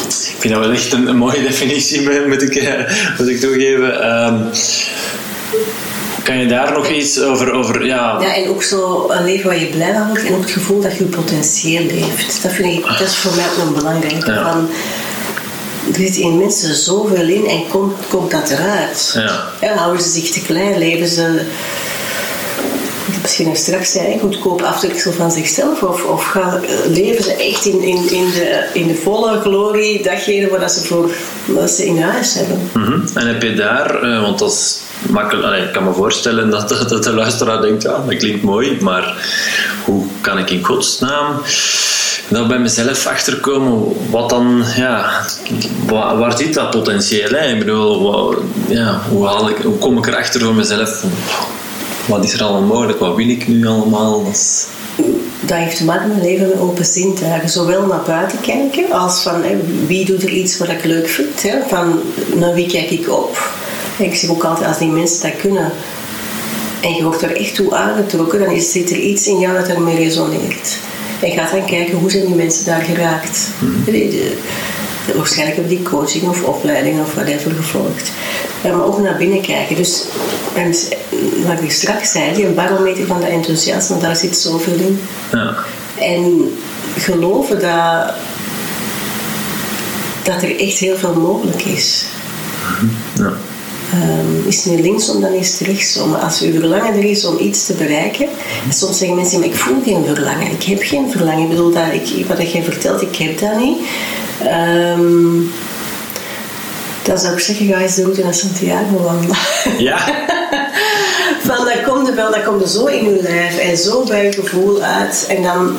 [0.06, 2.86] ik vind dat wel echt een, een mooie definitie, moet ik,
[3.18, 4.04] moet ik toegeven.
[6.22, 8.20] Kan je daar nog iets over, over ja...
[8.20, 10.80] Ja, en ook zo een leven waar je blij van wordt en ook het gevoel
[10.80, 12.42] dat je potentieel leeft.
[12.42, 14.26] Dat vind ik, dat is voor mij ook nog belangrijk.
[14.26, 14.52] Ja.
[14.52, 14.68] Van,
[15.92, 19.12] er zit in mensen zoveel in en komt, komt dat eruit.
[19.14, 19.48] Ja.
[19.60, 19.74] ja.
[19.76, 21.40] houden ze zich te klein, leven ze
[23.22, 25.82] misschien nog straks zei, goedkoop afdruksel van zichzelf?
[25.82, 30.48] Of, of gaan, leven ze echt in, in, in, de, in de volle glorie, datgene
[30.48, 31.10] wat ze, voor,
[31.44, 32.70] wat ze in huis hebben?
[32.74, 33.04] Mm -hmm.
[33.14, 36.68] En heb je daar, uh, want dat is makkelijk, ik kan me voorstellen dat,
[37.04, 39.26] de luisteraar denkt, ja, dat klinkt mooi, maar
[39.84, 41.40] hoe kan ik in godsnaam
[42.28, 45.24] nou bij mezelf achterkomen wat dan, ja,
[45.86, 47.30] waar, zit dat potentieel?
[47.30, 47.52] Hè?
[47.52, 48.34] Ik bedoel,
[48.68, 51.04] ja, hoe, kom ik erachter voor mezelf?
[52.06, 52.98] Wat is er allemaal mogelijk?
[52.98, 54.24] Wat wil ik nu allemaal?
[55.40, 57.48] Dat, heeft te maken met leven met open zintuigen.
[57.48, 59.42] Zowel naar buiten kijken als van
[59.86, 61.42] wie doet er iets wat ik leuk vind.
[61.42, 61.58] Hè?
[61.68, 62.00] Van
[62.34, 63.38] naar wie kijk ik op.
[63.98, 65.72] Ik zeg ook altijd, als die mensen dat kunnen
[66.82, 69.68] en je wordt er echt toe aangetrokken, dan is, zit er iets in jou dat
[69.68, 70.78] ermee resoneert.
[71.20, 73.48] En gaat dan kijken, hoe zijn die mensen daar geraakt?
[73.58, 73.84] Mm.
[73.84, 74.08] De, de,
[75.06, 78.12] de, waarschijnlijk hebben die coaching of opleiding of whatever gevolgd.
[78.62, 79.76] Ja, maar ook naar binnen kijken.
[79.76, 80.04] Dus,
[80.54, 80.74] en,
[81.46, 85.00] wat ik straks zei, een barometer van de enthousiasme, daar zit zoveel in.
[85.32, 85.54] Ja.
[85.98, 86.54] En
[86.98, 88.14] geloven dat,
[90.22, 92.04] dat er echt heel veel mogelijk is.
[93.14, 93.32] Ja.
[93.94, 96.10] Um, is het nu linksom, dan is het rechtsom.
[96.10, 98.28] Maar als uw verlangen er is om iets te bereiken,
[98.66, 101.42] en soms zeggen mensen, maar ik voel geen verlangen, ik heb geen verlangen.
[101.42, 103.78] Ik bedoel, dat ik, wat jij vertelt, ik heb dat niet.
[104.96, 105.50] Um,
[107.02, 109.36] dan zou ik zeggen, ga eens de route naar Santiago wandelen.
[109.78, 109.98] Ja.
[111.46, 114.24] Van, dat komt er wel, dat komt er zo in uw lijf en zo bij
[114.24, 115.24] je gevoel uit.
[115.28, 115.76] En dan,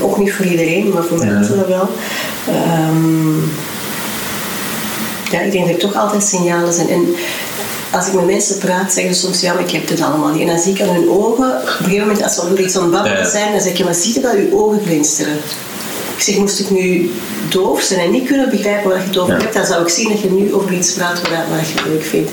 [0.00, 1.66] ook niet voor iedereen, maar voor mensen ja.
[1.66, 1.88] wel.
[2.88, 3.52] Um,
[5.32, 6.88] ja, ik denk dat er toch altijd signalen zijn.
[6.88, 7.14] En
[7.90, 10.40] als ik met mensen praat, zeggen ze soms, ja, maar ik heb het allemaal niet.
[10.40, 12.76] En dan zie ik aan hun ogen, op een gegeven moment, als ze over iets
[12.76, 15.36] aan het babbelen zijn, dan zeg je, maar zie je dat uw ogen glinsteren?
[16.16, 17.10] Ik zeg, moest ik nu
[17.48, 20.08] doof zijn en niet kunnen begrijpen wat je het over hebt, dan zou ik zien
[20.08, 22.30] dat je nu over iets praat wat, wat je leuk vindt.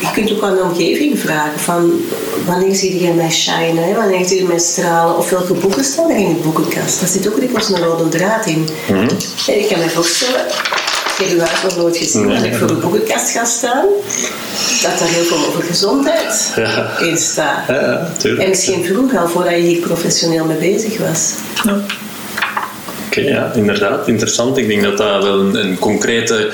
[0.00, 2.00] Je kunt ook aan de omgeving vragen van
[2.46, 3.94] wanneer zie je mij shinen, hè?
[3.94, 7.00] wanneer zie je mij stralen of welke boeken staan er in de boekenkast.
[7.00, 8.58] Daar zit ook dikwijls een rode draad in.
[8.58, 9.08] Mm -hmm.
[9.46, 10.46] En ik kan me voorstellen,
[11.18, 12.36] ik heb u huis nog nooit gezien, nee.
[12.36, 13.86] als ik voor de boekenkast ga staan,
[14.82, 16.98] dat er heel veel over gezondheid ja.
[16.98, 17.68] in staat.
[17.68, 18.08] Ja,
[18.38, 21.32] en misschien vroeger al, voordat je hier professioneel mee bezig was.
[21.64, 21.72] Ja.
[23.06, 24.08] Oké, okay, ja, inderdaad.
[24.08, 24.56] Interessant.
[24.56, 26.52] Ik denk dat dat wel een, een concrete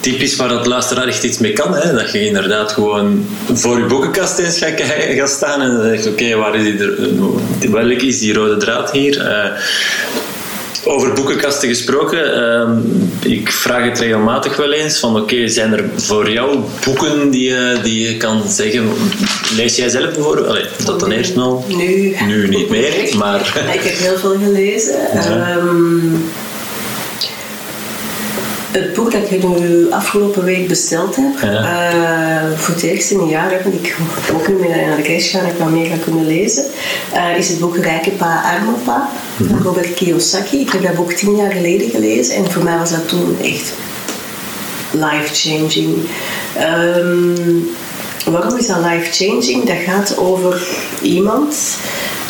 [0.00, 1.74] tip is waar dat luisteraar echt iets mee kan.
[1.74, 1.94] Hè?
[1.94, 4.80] Dat je inderdaad gewoon voor je boekenkast eens gaat,
[5.16, 6.62] gaat staan en dan zegt oké, okay, waar is
[7.58, 9.16] die, welk is die rode draad hier?
[9.16, 9.58] Uh,
[10.84, 12.38] over boekenkasten gesproken,
[13.22, 17.30] uh, ik vraag het regelmatig wel eens van oké, okay, zijn er voor jou boeken
[17.30, 18.88] die je, die je kan zeggen,
[19.56, 20.46] lees jij zelf bijvoorbeeld?
[20.46, 21.64] Allee, dat dan eerst wel?
[21.68, 22.16] Nu.
[22.26, 23.40] Nu niet meer, maar...
[23.72, 24.98] Ik heb heel veel gelezen.
[25.14, 25.56] Ja.
[25.56, 26.30] Um,
[28.70, 31.62] Het boek dat ik nu afgelopen week besteld heb, Ja.
[32.50, 33.96] eh, voor het eerst in een jaar heb ik
[34.32, 36.64] ook niet meer naar de crash gaan, heb ik wat meer gaan kunnen lezen,
[37.12, 39.08] eh, is het boek Rijke Pa, Arme Pa
[39.48, 40.60] van Robert Kiyosaki.
[40.60, 43.72] Ik heb dat boek tien jaar geleden gelezen en voor mij was dat toen echt
[44.90, 45.96] life-changing.
[46.56, 47.58] Ehm,
[48.32, 49.64] waarom is dat life-changing?
[49.64, 50.62] Dat gaat over
[51.02, 51.56] iemand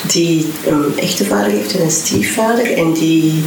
[0.07, 2.72] die een echte vader heeft en een stiefvader.
[2.72, 3.44] En die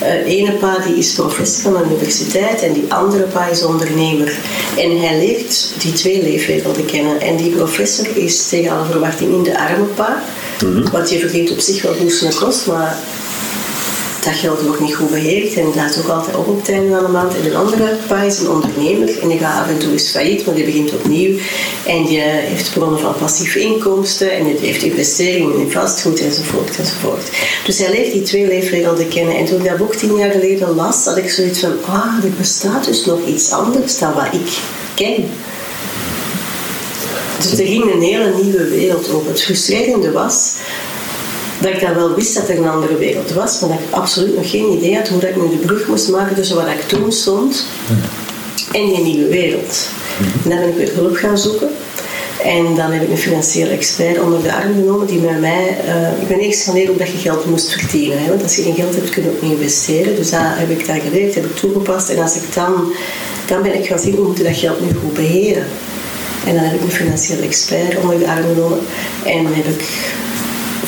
[0.00, 4.38] eh, ene pa die is professor van de universiteit en die andere pa is ondernemer.
[4.78, 7.20] En hij leert die twee leefwerelden kennen.
[7.20, 10.22] En die professor is tegen alle verwachting in de arme pa.
[10.92, 12.98] Want je verdient op zich wel zijn kost, maar
[14.24, 17.08] dat geld wordt niet goed beheerd en laat ook altijd op op het einde de
[17.08, 17.34] maand.
[17.36, 20.46] En een andere pa is een ondernemer en die gaat af en toe eens failliet,
[20.46, 21.38] maar die begint opnieuw.
[21.86, 27.30] En die heeft bronnen van passieve inkomsten en die heeft investeringen in vastgoed enzovoort enzovoort.
[27.64, 29.36] Dus hij leert die twee leefwerelden kennen.
[29.36, 32.30] En toen ik dat boek tien jaar geleden las, had ik zoiets van, ah, er
[32.38, 34.58] bestaat dus nog iets anders dan wat ik
[34.94, 35.30] ken.
[37.38, 39.32] Dus er ging een hele nieuwe wereld open.
[39.32, 40.54] Het frustrerende was
[41.62, 44.36] dat ik dan wel wist dat er een andere wereld was, maar dat ik absoluut
[44.36, 46.88] nog geen idee had hoe dat ik nu de brug moest maken tussen wat ik
[46.88, 47.66] toen stond
[48.72, 49.88] en die nieuwe wereld.
[50.44, 51.68] En dan ben ik weer hulp gaan zoeken.
[52.44, 55.78] En dan heb ik een financiële expert onder de arm genomen die met mij...
[55.86, 58.22] eh, ik ben eerst gaan leren hoe dat je geld moest verdienen.
[58.22, 60.16] Hè, want als je geen geld hebt, kun je ook niet investeren.
[60.16, 62.08] Dus dat heb ik daar geleerd, heb ik toegepast.
[62.08, 62.92] En als ik dan...
[63.46, 65.66] Dan ben ik gaan zien, hoe moet je dat geld nu goed beheren.
[66.46, 68.78] En dan heb ik een financiële expert onder de arm genomen.
[69.24, 69.84] En heb ik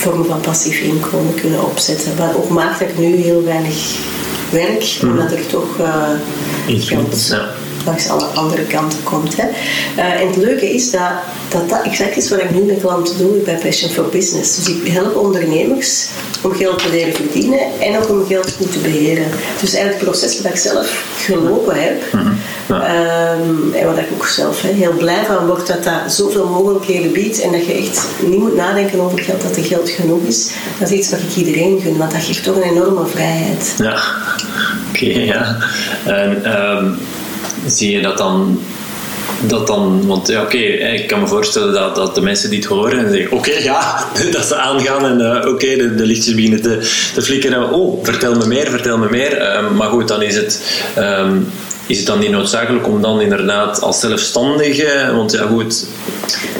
[0.04, 2.16] vormen van passief inkomen kunnen opzetten.
[2.16, 3.96] Wat ook maakt dat ik nu heel weinig
[4.50, 5.80] werk, omdat er toch
[6.66, 7.34] Iets geld.
[7.84, 9.36] Langs alle andere kanten komt.
[9.36, 9.46] Hè.
[9.96, 11.10] Eh, en het leuke is dat,
[11.48, 14.56] dat dat exact is wat ik nu met klanten doe bij Passion for Business.
[14.56, 16.08] Dus ik help ondernemers
[16.42, 19.26] om geld te leren verdienen en ook om geld goed te beheren.
[19.60, 22.02] Dus eigenlijk het proces wat ik zelf gelopen heb
[22.68, 27.12] ehm, en wat ik ook zelf hè, heel blij van word, dat dat zoveel mogelijkheden
[27.12, 30.50] biedt en dat je echt niet moet nadenken over geld, dat er geld genoeg is.
[30.78, 33.74] Dat is iets wat ik iedereen gun, want dat geeft toch een enorme vrijheid.
[33.78, 34.02] Ja,
[34.88, 35.56] oké, ja.
[36.04, 36.92] En ehm,
[37.66, 38.60] zie je dat dan,
[39.40, 42.68] dat dan want ja, oké, ik kan me voorstellen dat, dat de mensen die het
[42.68, 46.62] horen en zeggen, oké, ja, dat ze aangaan en eh, oké, de, de lichtjes beginnen
[46.62, 46.78] te,
[47.14, 47.70] te flikkeren.
[47.70, 49.36] Oh, vertel me meer, vertel me meer.
[49.36, 50.82] Ehm, maar goed, dan is het...
[50.94, 51.36] ehm,
[51.86, 55.86] is het dan niet noodzakelijk om dan inderdaad als zelfstandige, want ja goed,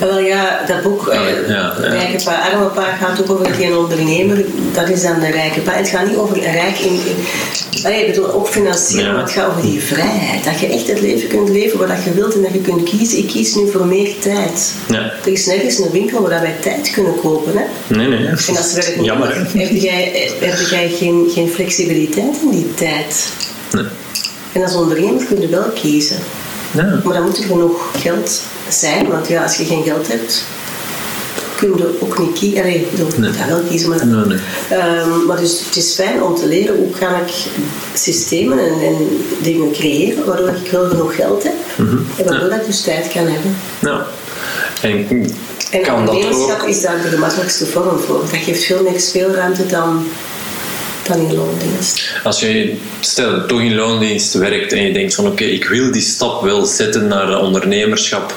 [0.01, 1.89] Ja, Wel ja, dat boek, eh, ja, ja.
[1.89, 4.45] Rijke Pa, Arme Pa, gaat ook over geen ondernemer.
[4.73, 5.73] Dat is dan de rijke pa.
[5.73, 6.93] Het gaat niet over een rijk in...
[6.93, 7.17] in
[7.85, 9.13] Allee, ik bedoel, ook financieel, Ja.
[9.13, 10.45] maar het gaat over die vrijheid.
[10.45, 13.19] Dat je echt het leven kunt leven wat je wilt en dat je kunt kiezen.
[13.19, 14.73] Ik kies nu voor meer tijd.
[14.89, 15.13] ja.
[15.25, 17.53] Er is nergens een winkel waar wij tijd kunnen kopen.
[17.57, 17.65] Hè?
[17.97, 18.27] Nee, nee.
[18.27, 19.59] En als werk niet Jammer, hè?
[19.61, 23.29] heb jij, heb jij geen, geen flexibiliteit in die tijd.
[23.73, 23.85] Nee.
[24.55, 26.17] En als ondernemer kun je wel kiezen.
[26.71, 27.01] Ja.
[27.05, 30.45] Maar dan moet er genoeg geld zijn, want ja, als je geen geld hebt,
[31.57, 32.59] kun je ook niet kiezen.
[32.61, 34.39] Allee, ik dat wel kiezen, maar, Nee, nee.
[34.71, 37.33] Ehm, maar dus het is fijn om te leren hoe kan ik
[37.95, 38.97] systemen en, en
[39.43, 41.97] dingen creëren waardoor ik wel genoeg geld heb Mhm.
[42.17, 43.57] en waardoor ik dus tijd kan hebben.
[43.81, 44.07] Ja.
[44.83, 45.31] En
[45.71, 46.63] En kan dat ook...
[46.67, 48.21] is daar de gemakkelijkste vorm voor.
[48.31, 50.07] Dat geeft veel meer speelruimte dan,
[51.07, 52.11] dan in loondienst.
[52.23, 56.03] Als je stel toch in loondienst werkt en je denkt van oké, ik wil die
[56.03, 58.35] stap wel zetten naar ondernemerschap.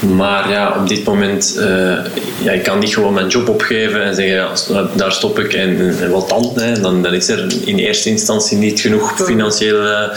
[0.00, 1.96] Maar ja, op dit moment, eh,
[2.42, 5.96] ja, ik kan niet gewoon mijn job opgeven en zeggen, ja, daar stop ik en,
[6.00, 6.52] en wat dan?
[6.54, 6.80] Hè?
[6.80, 10.12] Dan, dan is er in eerste instantie niet genoeg financiële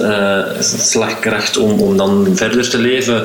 [0.00, 3.24] eh, slagkracht om, om dan verder te leven.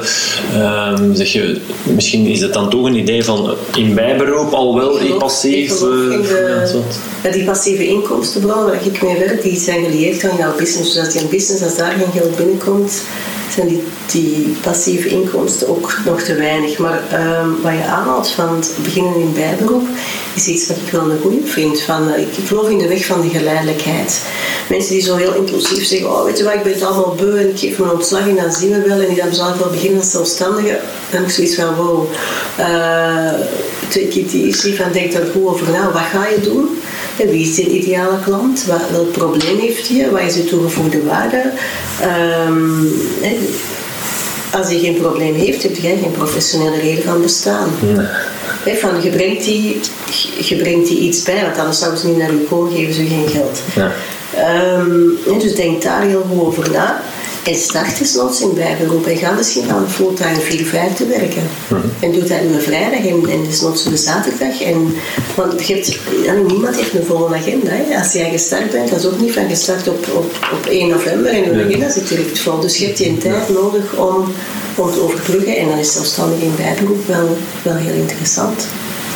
[0.53, 5.01] Ehm, zeg je, misschien is het dan toch een idee van in bijberoep al wel
[5.01, 5.69] Ik passief.
[5.81, 6.81] in de-
[7.23, 10.93] ja, die passieve inkomstenbronnen waar ik mee werk, die zijn gelieerd aan jouw business.
[10.93, 13.01] Dus als je een business, als daar geen geld binnenkomt,
[13.49, 16.77] zijn die, die passieve inkomsten ook nog te weinig.
[16.77, 19.87] Maar ehm, wat je aanhaalt van het beginnen in bijberoep,
[20.35, 21.81] is iets wat ik wel een goede vind.
[21.81, 24.21] Van, eh, ik geloof in de weg van de geleidelijkheid.
[24.69, 27.37] Mensen die zo heel impulsief zeggen, oh weet je wat, ik ben het allemaal beu
[27.37, 28.99] en ik geef me ontslag en dan zien we wel.
[28.99, 30.79] En die dan zal wel beginnen als zelfstandige.
[31.09, 32.07] Dan heb ik zoiets van, wow,
[32.57, 33.33] eh
[33.89, 35.91] take it van denk daar goed over na.
[35.91, 36.79] Wat ga je doen?
[37.19, 38.65] En Wie is de ideale klant?
[38.65, 40.09] Wat, welk probleem heeft hij?
[40.09, 41.51] Wat is de toegevoegde waarde?
[42.01, 42.85] Ehm,
[44.51, 47.69] als hij geen probleem heeft, heb jij geen professionele reden van bestaan.
[48.65, 49.79] Van, je, brengt die,
[50.39, 53.05] je brengt die iets bij, want anders zouden ze niet naar u komen, geven ze
[53.05, 53.61] geen geld.
[53.75, 53.91] Ja.
[54.35, 57.01] Ehm, dus denk daar heel goed over na.
[57.45, 61.43] En start is nog in bijberoep en ga misschien aan fulltime 4, 5 te werken.
[61.99, 64.61] En doe dat in de vrijdag en, en dus nog de zaterdag.
[64.61, 64.95] En,
[65.35, 67.69] want je hebt, ja, niemand heeft een volle agenda.
[67.71, 67.97] Hè.
[67.97, 71.31] Als jij gestart bent, dat is ook niet van gestart op, op, op 1 november
[71.31, 72.59] en je agenda zit direct vol.
[72.59, 74.33] Dus je hebt die tijd nodig om,
[74.75, 78.67] om te overbruggen en dan is zelfstandig in bijberoep wel, wel heel interessant.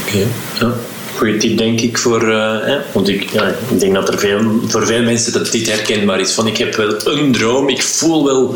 [0.07, 0.27] Oké,
[0.59, 0.73] ja.
[1.19, 2.77] Goeie tip denk ik voor, eh, hè?
[2.91, 6.31] want ik, ja, ik denk dat er veel, voor veel mensen dat dit herkenbaar is.
[6.31, 8.55] Van ik heb wel een droom, ik voel wel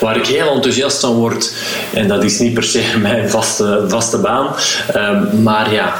[0.00, 1.52] waar ik heel enthousiast van word.
[1.92, 4.54] En dat is niet per se mijn vaste, vaste baan.
[4.92, 5.94] Ehm, maar ja,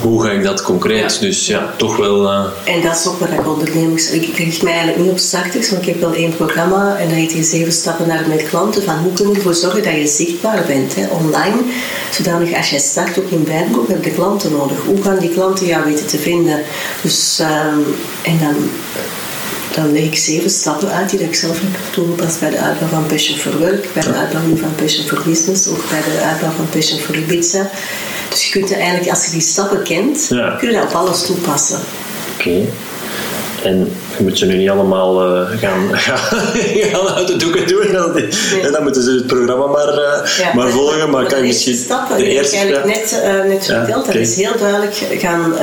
[0.00, 1.14] hoe ga ik dat concreet?
[1.14, 1.20] Ja.
[1.20, 2.28] Dus ja, toch wel...
[2.28, 2.44] eh,
[2.74, 4.10] En dat is ook waar ik ondernemers...
[4.10, 7.16] Ik richt mij eigenlijk niet op starters, maar ik heb wel één programma en dat
[7.16, 8.82] heet die zeven stappen naar met klanten.
[8.82, 11.56] Van hoe kun je ervoor zorgen dat je zichtbaar bent hè, online.
[12.12, 14.76] Zodanig als jij start ook in bijberoep heb je klanten nodig.
[14.86, 16.62] Hoe gaan die klanten jou weten te vinden?
[17.02, 17.78] Dus, ehm,
[18.22, 18.70] en dan,
[19.74, 22.88] dan leg ik zeven stappen uit die dat ik zelf heb toegepast bij de uitbouw
[22.88, 26.50] van Passion for Work, bij de uitbouw van Passion for Business, ook bij de uitbouw
[26.56, 27.70] van Passion for Ibiza.
[28.28, 30.56] Dus je kunt eigenlijk, als je die stappen kent, Ja.
[30.58, 31.80] kun je dat op alles toepassen.
[32.38, 32.66] Oké.
[33.62, 35.88] En je moet ze nu niet allemaal eh, gaan,
[36.92, 37.86] gaan uit de doeken doen.
[38.62, 41.10] En dan moeten ze het programma maar, eh, Ja, maar volgen.
[41.10, 44.04] Maar kan je misschien stappen, de die eerste heb ik net, eh, net Ja, verteld,
[44.06, 44.18] dat oké.
[44.18, 45.54] is heel duidelijk gaan,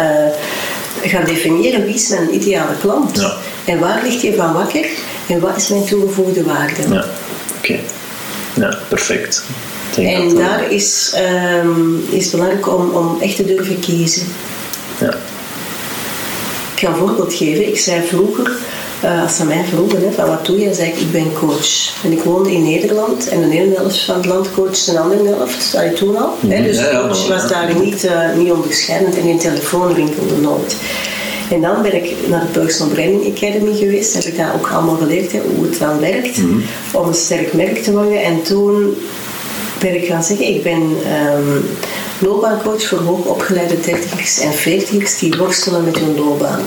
[1.02, 3.20] gaan definiëren wie is mijn ideale klant.
[3.20, 3.34] Ja.
[3.66, 4.86] En waar ligt hij van wakker
[5.28, 6.82] en wat is mijn toegevoegde waarde.
[6.90, 7.06] Ja,
[7.58, 7.80] oké.
[8.54, 9.44] Ja, perfect.
[9.98, 14.28] En dat, daar is, ehm, is het belangrijk om, om echt te durven kiezen.
[15.00, 15.14] Ja.
[16.80, 17.68] Ik ga een voorbeeld geven.
[17.68, 18.52] Ik zei vroeger,
[19.02, 22.04] eh, als ze mij vroegen, hè, van wat doe je, zei ik, ik ben coach.
[22.04, 25.28] En ik woonde in Nederland en de ene helft van het land coachte de andere
[25.28, 26.34] helft, dat toen al.
[26.48, 30.76] Hè, dus Ja, coach was daar niet, eh, niet onderscheidend en in telefoon winkelde nooit.
[31.50, 34.14] En dan ben ik naar de Personal Branding Academy geweest.
[34.14, 36.40] Heb ik daar ook allemaal geleerd hè, hoe het dan werkt.
[36.92, 38.24] Om een sterk merk te worden.
[38.24, 38.96] En toen
[39.80, 41.58] ben ik gaan zeggen, ik ben ehm
[42.20, 46.60] loopbaancoach voor hoogopgeleide dertigers en veertigers die worstelen met hun loopbaan.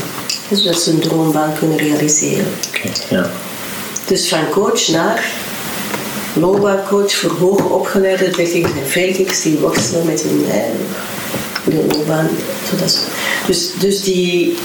[0.48, 2.46] Dus dat ze hun droombaan kunnen realiseren.
[3.10, 3.30] Ja.
[4.06, 5.24] Dus van coach naar
[6.34, 10.62] loopbaancoach voor hoogopgeleide dertigers en veertigers die worstelen met hun, hè,
[11.70, 12.28] hun loopbaan.
[12.70, 13.00] Zodat ze-
[13.46, 14.56] Dus, dus die,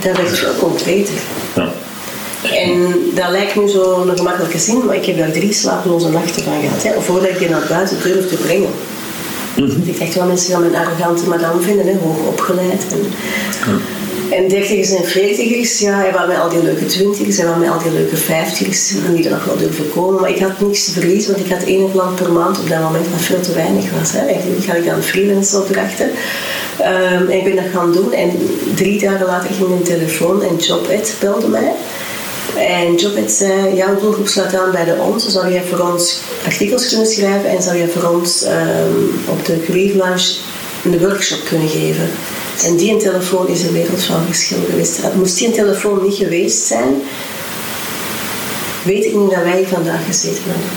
[0.00, 1.14] dat werd veel concreter.
[1.54, 1.72] ja.
[2.42, 6.42] En dat lijkt nu zo een gemakkelijke zin, maar ik heb daar drie slapeloze nachten
[6.44, 6.82] van gehad.
[6.82, 8.36] Hè, voordat ik die naar buiten durf te
[9.54, 9.72] brengen.
[9.74, 12.84] Want Ik dacht wel, mensen gaan een arrogante madame vinden, hè, hoog opgeleid.
[12.90, 13.06] En,
[14.30, 17.68] en dertigers en veertigers, ja, en wat met al die leuke twintigers en wat met
[17.68, 20.20] al die leuke vijftigers, en die er nog wel durven komen.
[20.20, 22.80] Maar ik had niks te verliezen, want ik had één plan per maand op dat
[22.80, 24.12] moment, wat veel te weinig was.
[24.12, 24.18] Hè.
[24.18, 26.10] Eigenlijk had ik dan freelance opdrachten.
[26.78, 28.30] Ehm, en ik ben dat gaan doen en
[28.74, 31.72] drie dagen later ging mijn telefoon en JobEd belde mij.
[32.56, 35.30] En JobEd zei, jouw doelgroep sluit aan bij de onze.
[35.30, 38.88] Zou jij voor ons artikels kunnen schrijven en zou jij voor ons ehm,
[39.28, 40.36] op de Career Launch
[40.84, 42.10] een workshop kunnen geven?
[42.64, 45.00] En die telefoon is een wereld van verschil geweest.
[45.14, 47.02] Moest die telefoon niet geweest zijn,
[48.84, 50.70] weet ik niet dat wij vandaag gezeten hadden.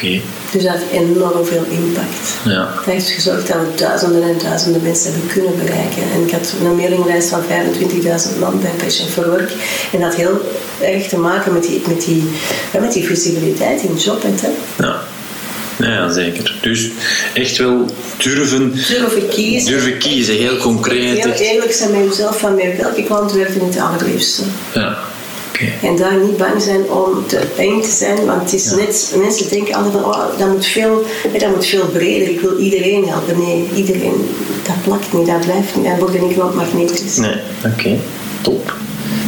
[0.00, 2.24] Dus dat heeft enorm veel impact.
[2.44, 2.72] Ja.
[2.84, 6.02] Dat heeft gezorgd dat we duizenden en duizenden mensen hebben kunnen bereiken.
[6.14, 9.50] En ik had een mailinglijst van 25.000 man bij Passion for Work.
[9.92, 10.40] En dat had heel
[10.80, 12.22] erg te maken met die, met die,
[12.80, 13.98] met die visibiliteit in.
[14.40, 14.48] Hè.
[14.78, 15.00] Ja.
[15.78, 16.54] Ja, zeker.
[16.60, 16.90] Dus
[17.34, 17.86] echt wel
[18.16, 19.70] durven, Durven kiezen.
[19.70, 21.24] durven kiezen, heel concreet.
[21.24, 24.42] Heel eerlijk zijn met jezelf van met welke klant werkt je het allerliefste.
[24.74, 24.98] Ja.
[25.82, 29.48] En daar niet bang zijn om te eng te zijn, want het is net, mensen
[29.48, 31.04] denken altijd van, oh, dat moet, veel,
[31.38, 33.38] dat moet veel breder, ik wil iedereen helpen.
[33.38, 34.28] Nee, iedereen,
[34.66, 37.16] dat plakt niet, dat blijft niet, dat wordt niet iemand magnetisch.
[37.16, 37.36] Nee,
[37.66, 37.98] oké.
[38.40, 38.74] Top.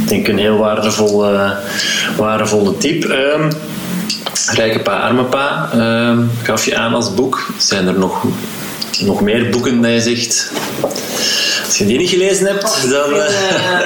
[0.02, 1.56] Ik denk een heel waardevolle,
[2.16, 3.04] waardevolle tip.
[3.04, 3.50] Ehm,
[4.52, 7.46] Rijke pa, arme pa ehm, gaf je aan als boek.
[7.58, 8.24] Zijn er nog,
[9.00, 10.50] nog meer boeken dat je zegt...
[11.66, 13.14] Als je die niet gelezen hebt, dan...
[13.14, 13.80] Eh,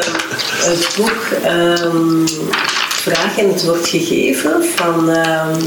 [0.58, 2.26] het boek ehm,
[3.02, 5.60] Vraag en het wordt gegeven van ehm,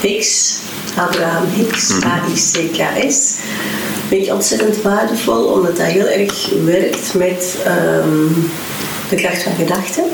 [0.00, 0.58] Hicks,
[0.96, 3.34] Abraham Hicks, H-I-C-K-S.
[4.08, 8.26] Vind ik ontzettend waardevol, omdat dat heel erg werkt met ehm,
[9.08, 10.04] de kracht van gedachten.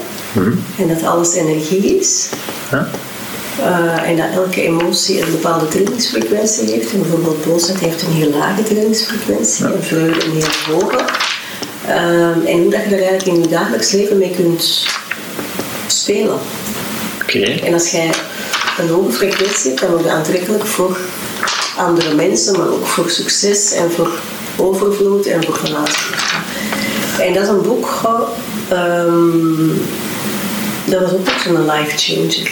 [0.78, 2.28] En dat alles energie is.
[2.70, 2.88] ja?
[3.62, 6.92] Eh, en dat elke emotie een bepaalde trillingsfrequentie heeft.
[6.92, 11.04] En bijvoorbeeld boosheid heeft een heel lage trillingsfrequentie en vreugde een heel hoge.
[11.86, 14.86] Ehm, en hoe dat je daar eigenlijk in je dagelijks leven mee kunt
[15.86, 16.38] spelen.
[17.22, 17.38] Oké.
[17.38, 18.10] En als jij
[18.78, 20.98] een hoge frequentie hebt, dan word je aantrekkelijk voor
[21.76, 24.10] andere mensen, maar ook voor succes en voor
[24.56, 26.06] overvloed en voor relaties.
[27.20, 28.00] En dat is een boek,
[28.68, 29.68] ehm,
[30.84, 32.50] dat was ook echt een life changer.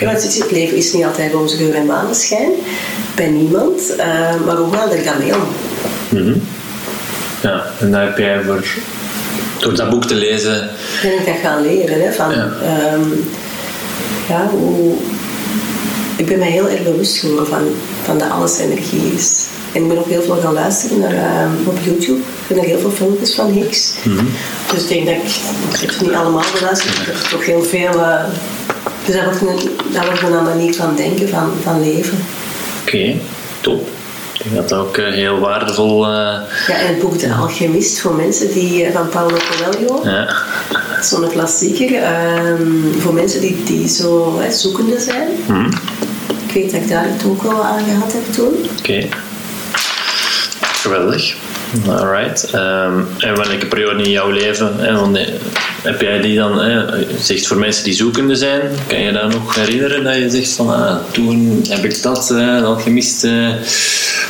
[0.00, 2.50] Want het leven is niet altijd roze geur en maneschijn.
[3.14, 3.96] Bij niemand.
[3.96, 4.06] eh,
[4.46, 5.42] maar hoe ga ik daarmee om?
[6.08, 6.34] Mhm.
[7.42, 8.64] Ja, en daar heb jij voor,
[9.58, 10.70] door dat boek te lezen,
[11.02, 12.02] Ben ik dat gaan leren.
[12.02, 12.36] Hè, van, Ja.
[12.62, 12.96] ja.
[14.28, 14.94] ja, hoe,
[16.16, 17.62] ik ben mij heel erg bewust geworden van,
[18.04, 19.46] van dat alles energie is.
[19.72, 22.18] En ik ben ook heel veel gaan luisteren naar, eh, op YouTube.
[22.18, 23.92] Ik vind er heel veel filmpjes van Higgs.
[24.72, 25.30] Dus ik denk dat ik,
[25.74, 26.98] ik heb ze niet allemaal beluisterd.
[26.98, 28.00] Ik heb er toch heel veel...
[28.00, 28.24] eh,
[29.06, 32.18] dus dat wordt, een, dat wordt een manier van denken, van, van leven.
[32.86, 33.14] oké,
[33.60, 33.88] top.
[34.32, 36.12] Ik denk dat dat ook eh, heel waardevol uh,
[36.66, 40.00] Ja, en het boek De Alchemist voor mensen die, eh, van Paulo Coelho.
[40.04, 40.34] ja.
[41.02, 41.94] Zo'n klassieker.
[42.02, 45.28] ehm, voor mensen die, die zo hè, zoekende zijn.
[45.46, 45.70] Mhm.
[46.46, 48.54] Ik weet dat ik daar het ook wel aan gehad heb toen.
[48.78, 49.08] Oké.
[50.60, 51.34] Geweldig.
[51.88, 52.44] Alright.
[52.50, 55.26] Ehm, en welke periode in jouw leven hè, want, eh,
[55.82, 56.84] heb jij die dan, hè,
[57.20, 60.68] zegt voor mensen die zoekende zijn, kan je dat nog herinneren dat je zegt van
[60.74, 63.24] ah, toen heb ik dat uh, al gemist?
[63.24, 63.48] Uh,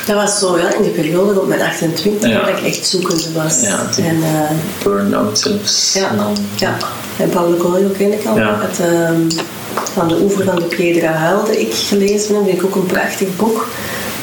[0.06, 2.38] Dat was zo ja, in de periode rond mijn 28 Ja.
[2.40, 3.60] dat ik echt zoekende was.
[3.60, 4.50] Ja, en, eh,
[4.84, 5.92] burn-out zelfs.
[5.94, 6.76] ja, En dan- ja.
[7.18, 8.36] En Paulo Coelho ken ik al.
[8.36, 8.60] Ja.
[8.60, 9.20] Het, ehm,
[9.94, 12.44] van de oever van de Piedra huilde ik gelezen heb.
[12.44, 13.68] vind ik ook een prachtig boek.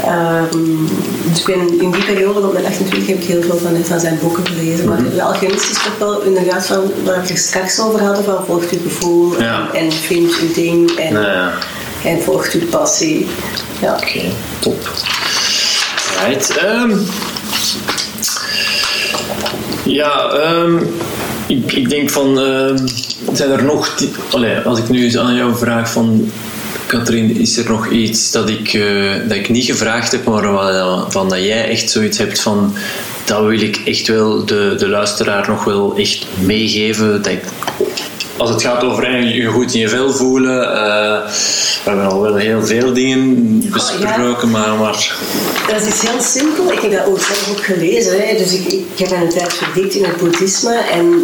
[0.05, 0.85] Ehm,
[1.29, 3.99] dus ik ben in die periode, rond mijn 28, heb ik heel veel van, van
[3.99, 4.87] zijn boeken gelezen.
[4.87, 8.45] Maar de alchemist is toch wel inderdaad van waar we het straks over hadden, van
[8.45, 9.69] volgt uw gevoel Ja.
[9.73, 11.53] en, en vind uw ding en, Nou ja,
[12.03, 13.27] en volgt uw passie.
[13.81, 13.93] Ja.
[13.93, 14.21] oké,
[14.59, 14.89] top.
[16.25, 16.57] Right.
[16.57, 16.97] ehm,
[19.83, 20.77] ja, ehm,
[21.47, 22.35] ik, ik denk van,
[23.33, 23.93] zijn er nog,
[24.31, 26.31] allee, als ik nu aan jou vraag van,
[26.97, 28.83] Katrien, is er nog iets dat ik, eh,
[29.27, 32.73] dat ik niet gevraagd heb, maar wat- van dat jij echt zoiets hebt van,
[33.25, 37.43] dat wil ik echt wel de, de luisteraar nog wel echt meegeven, dat ik
[38.37, 41.29] als het gaat over je goed in je vel voelen, eh,
[41.83, 45.15] we hebben al wel heel veel dingen besproken, maar, maar
[45.67, 46.71] Dat is iets heel simpel.
[46.71, 48.11] Ik heb dat ook zelf ook gelezen.
[48.27, 48.37] Hè.
[48.37, 50.73] Dus ik, ik heb me een tijd verdiept in het boeddhisme.
[50.75, 51.23] En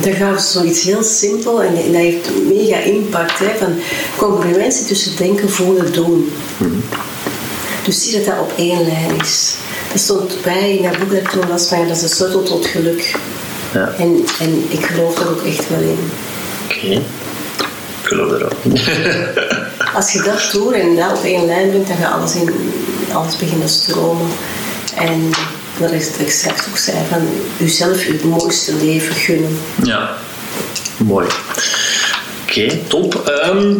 [0.00, 3.38] daar gaat zoiets heel simpel en dat heeft mega impact.
[3.38, 3.74] Hè, van
[4.16, 6.32] congruentie tussen denken, voelen, doen.
[7.84, 9.54] Dus zie dat dat op één lijn is.
[9.92, 12.08] Dat stond bij in dat boek dat ik toen las, van, ja, dat is de
[12.08, 13.14] sleutel tot geluk.
[13.72, 13.94] Ja.
[13.98, 16.10] En, en ik geloof daar ook echt wel in.
[16.64, 17.02] oké.
[18.02, 18.54] Ik geloof erop.
[19.96, 22.52] Als je dat doet en dat op één lijn brengt, dan gaat alles, in,
[23.12, 24.26] alles beginnen stromen.
[24.94, 25.30] En
[25.80, 29.58] dat is wat ik straks ook zei, van jezelf je mooiste leven gunnen.
[29.82, 30.16] ja,
[30.96, 31.26] mooi.
[32.42, 33.14] Oké, top.
[33.14, 33.74] Ehm,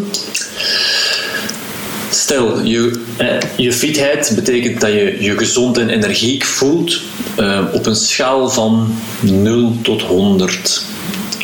[2.10, 7.00] stel, je, eh, je fitheid betekent dat je je gezond en energiek voelt
[7.36, 10.82] eh, op een schaal van 0 tot 100.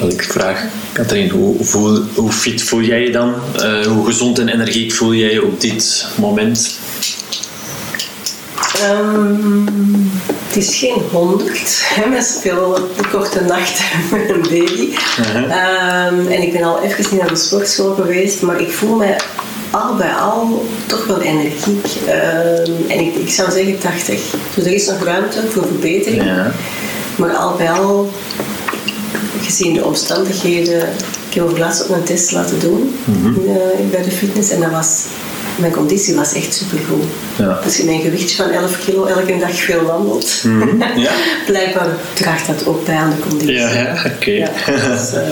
[0.01, 3.35] Als ik vraag, Katrien, hoe, voel, hoe fit voel jij je dan?
[3.57, 6.79] Eh, hoe gezond en energiek voel jij je op dit moment?
[8.81, 9.67] Ehm,
[10.47, 13.85] het is geen honderd, met veel de korte nachten
[14.19, 14.95] met een baby.
[15.49, 19.17] Ehm, en ik ben al even naar de sportschool geweest, maar ik voel me
[19.71, 21.87] al bij al toch wel energiek.
[22.07, 24.35] Ehm, en ik, ik zou zeggen 80.
[24.55, 26.25] Dus er is nog ruimte voor verbetering.
[26.25, 26.53] Ja.
[27.17, 28.11] Maar al bij al,
[29.43, 30.89] gezien de omstandigheden,
[31.29, 32.97] ik heb over laatst ook een test laten doen
[33.47, 35.03] eh, bij de fitness en dat was,
[35.57, 37.05] mijn conditie was echt supergoed.
[37.39, 37.61] Ja.
[37.65, 40.43] Als je mijn gewichtje van 11 kilo elke dag veel wandelt,
[40.97, 41.11] Ja.
[41.47, 43.55] blijkbaar draagt dat ook bij aan de conditie.
[43.55, 44.31] Ja, ja, oké.
[44.31, 45.23] Ja, dus, eh,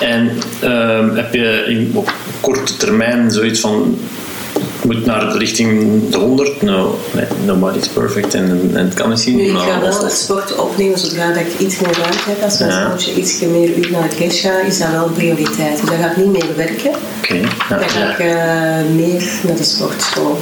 [0.14, 0.30] En
[0.60, 3.98] ehm, heb je in, op korte termijn zoiets van
[4.84, 6.62] moet naar de richting de 100?
[6.62, 6.98] No,
[7.44, 9.36] nobody's perfect en, en het kan misschien.
[9.36, 12.42] nu, ik ga wel het sport opnemen zodra dat ik iets meer ruimte heb.
[12.42, 12.96] Als mijn Ja.
[13.16, 15.80] iets meer uur naar de crash gaat, is dat wel een prioriteit.
[15.80, 16.90] Dus dat gaat niet meer werken.
[17.18, 18.10] Oké, ja, Dan ga ja.
[18.12, 20.38] ik eh, meer naar de sportschool.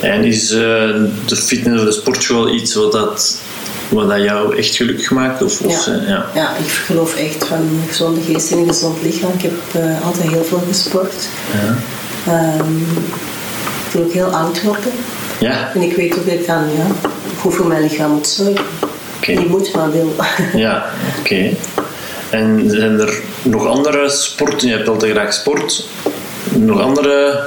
[0.00, 0.58] En is eh,
[1.26, 3.36] de fitness of de sportschool iets wat, dat,
[3.88, 5.42] wat dat jou echt gelukkig maakt?
[5.42, 5.92] Of, of, Ja.
[5.92, 6.26] eh, ja.
[6.34, 9.30] Ja, ik geloof echt van een gezonde geest en een gezond lichaam.
[9.38, 9.52] Ik heb
[10.04, 11.28] altijd heel veel gesport.
[11.52, 11.76] Ja.
[12.32, 12.72] Ehm,
[13.98, 14.92] ook heel oud worden.
[15.40, 18.64] Ja, En ik weet ook dat ik dan ja, goed voor mijn lichaam moet zorgen.
[19.26, 20.14] Niet moet, maar wil.
[20.54, 20.86] ja
[21.18, 21.50] oké.
[22.30, 24.68] En zijn er nog andere sporten?
[24.68, 25.88] Je hebt altijd graag sport.
[26.50, 27.42] Nog andere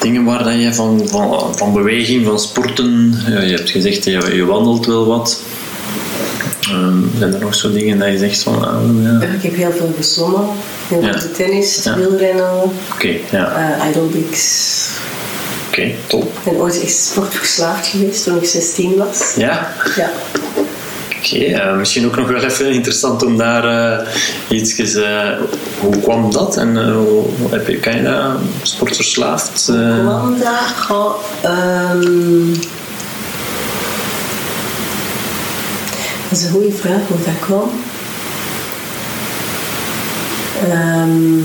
[0.00, 3.14] dingen waar dat je van, van, van beweging, van sporten...
[3.26, 5.42] Je hebt gezegd, je, je wandelt wel wat.
[6.70, 8.64] Ehm, zijn er nog zo dingen dat je zegt van...
[8.68, 9.26] ah, ja.
[9.26, 10.46] ik heb heel veel gezwommen.
[10.88, 11.18] Heel Ja.
[11.20, 11.94] veel tennis, Ja.
[11.96, 12.62] wielrennen,
[12.94, 13.52] Oké, ja.
[13.76, 14.74] eh, aerobics.
[15.68, 16.22] Oké, top.
[16.22, 19.34] Ik ben ooit echt sportverslaafd geweest toen ik 16 was.
[19.36, 19.72] Ja?
[19.96, 20.10] Ja.
[21.18, 23.64] Oké, eh, misschien ook nog wel even interessant om daar
[24.00, 24.06] uh,
[24.58, 25.30] iets uh,
[25.80, 28.22] hoe kwam dat en hoe heb je, kan je dat
[28.62, 29.66] sportverslaafd?
[29.66, 30.84] Hoe kwam dat?
[30.86, 31.14] Goh,
[31.92, 32.52] um,
[36.28, 37.70] dat is een goede vraag hoe dat kwam.
[40.72, 41.44] Um,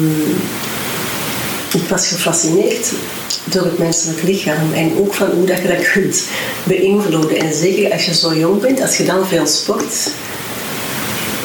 [1.73, 2.91] ik was gefascineerd
[3.43, 6.23] door het menselijk lichaam en ook van hoe dat je dat kunt
[6.63, 7.37] beïnvloeden.
[7.37, 10.09] En zeker als je zo jong bent, als je dan veel sport,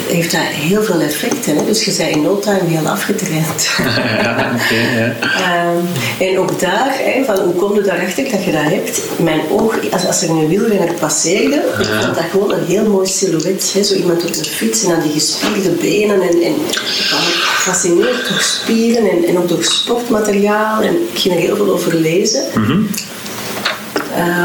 [0.07, 1.57] heeft dat heel veel effecten.
[1.57, 1.65] Hè?
[1.65, 3.69] Dus je bent in no time heel afgetraind.
[4.23, 4.57] ja,
[4.95, 5.75] ja.
[5.75, 5.87] um,
[6.19, 9.03] en ook daar, hè, van hoe kom je daarachter dat je dat hebt?
[9.17, 12.01] Mijn oog, als, als er een wielrenner passeerde, ja.
[12.01, 13.73] vond dat gewoon een heel mooi silhouet.
[13.73, 13.83] Hè?
[13.83, 16.23] Zo iemand op de fiets en dan die gespierde benen.
[16.23, 20.83] En, en gefascineerd door spieren en, en ook door sportmateriaal.
[20.83, 22.45] En ik ging er heel veel over lezen.
[22.55, 22.89] Mm -hmm.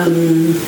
[0.07, 0.59] um,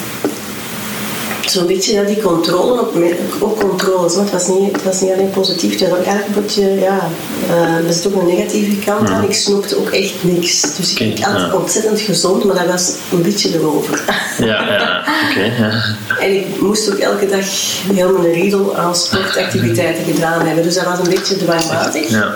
[1.54, 2.95] zo'n beetje ja, die controle, op,
[3.39, 4.16] ook controles.
[4.16, 7.10] Het was, niet, het was niet alleen positief, het was ook eigenlijk een beetje, ja,
[7.49, 9.24] uh, er zit ook een negatieve kant aan.
[9.24, 10.76] Ik snoepte ook echt niks.
[10.76, 11.54] Dus ik, had ja.
[11.54, 14.04] ontzettend gezond, maar dat was een beetje erover.
[14.38, 14.99] Ja, ja,
[15.30, 15.39] oké.
[15.39, 15.84] Okay, ja.
[16.20, 17.45] En ik moest ook elke dag
[17.93, 20.64] heel mijn riedel aan sportactiviteiten gedaan hebben.
[20.64, 22.10] Dus dat was een beetje dwangmatig.
[22.10, 22.36] Ja.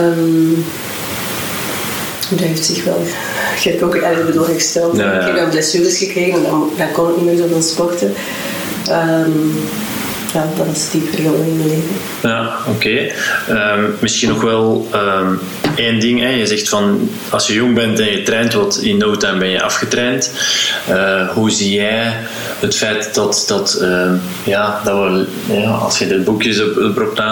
[0.00, 0.64] Um,
[2.36, 3.02] dat heeft zich wel
[3.56, 4.96] gek ook eigenlijk bedoel gesteld.
[4.96, 5.20] Ja, ja.
[5.20, 8.14] Ik heb dan blessures gekregen en dan, dan kon ik niet meer zoveel sporten.
[8.88, 9.52] Um,
[10.32, 11.96] ja, dat was die periode in mijn leven.
[12.22, 13.12] Ja, oké.
[13.48, 13.76] Okay.
[13.76, 15.40] Um, misschien nog wel um,
[15.76, 16.20] één ding.
[16.20, 16.28] Hè.
[16.28, 19.48] Je zegt van als je jong bent en je traint wat, in no time ben
[19.48, 20.30] je afgetraind.
[20.90, 22.16] Uh, hoe zie jij
[22.60, 24.12] het feit dat, dat, uh,
[24.44, 27.22] ja, dat we, ja, als je de boekjes op, op,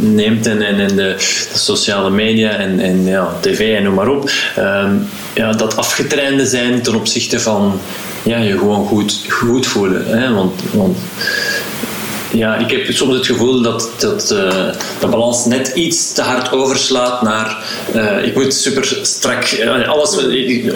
[0.00, 1.14] neemt en, en, de,
[1.52, 6.82] sociale media en, en ja, tv en noem maar op, um, ja, dat afgetrainde zijn
[6.82, 7.80] ten opzichte van
[8.24, 10.06] ja, je gewoon goed, goed voelen.
[10.06, 10.34] Hè?
[10.34, 10.98] Want, want
[12.34, 14.38] ja, ik heb soms het gevoel dat, dat uh,
[15.00, 17.64] de balans net iets te hard overslaat naar
[17.94, 20.16] uh, ik moet super strak, uh, alles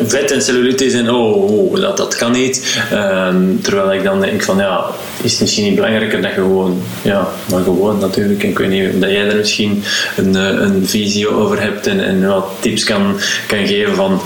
[0.07, 2.81] vet en cellulitis en oh, oh dat, dat kan niet.
[2.91, 4.87] Ehm, terwijl ik dan denk van ja,
[5.23, 8.69] is het misschien niet belangrijker dat je gewoon, ja, maar gewoon natuurlijk, en ik weet
[8.69, 9.83] niet dat jij er misschien
[10.17, 14.21] een, een visie over hebt en, en wat tips kan, kan geven van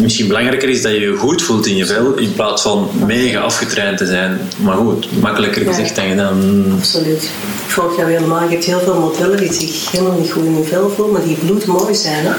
[0.00, 3.40] misschien belangrijker is dat je je goed voelt in je vel in plaats van mega
[3.40, 4.40] afgetraind te zijn.
[4.56, 6.64] Maar goed, makkelijker gezegd dan gedaan.
[6.76, 7.22] Absoluut.
[7.64, 8.42] Ik volg jou helemaal.
[8.42, 11.24] Je hebt heel veel modellen die zich helemaal niet goed in hun vel voelen, maar
[11.24, 12.24] die bloedmooi zijn.
[12.24, 12.32] Hè?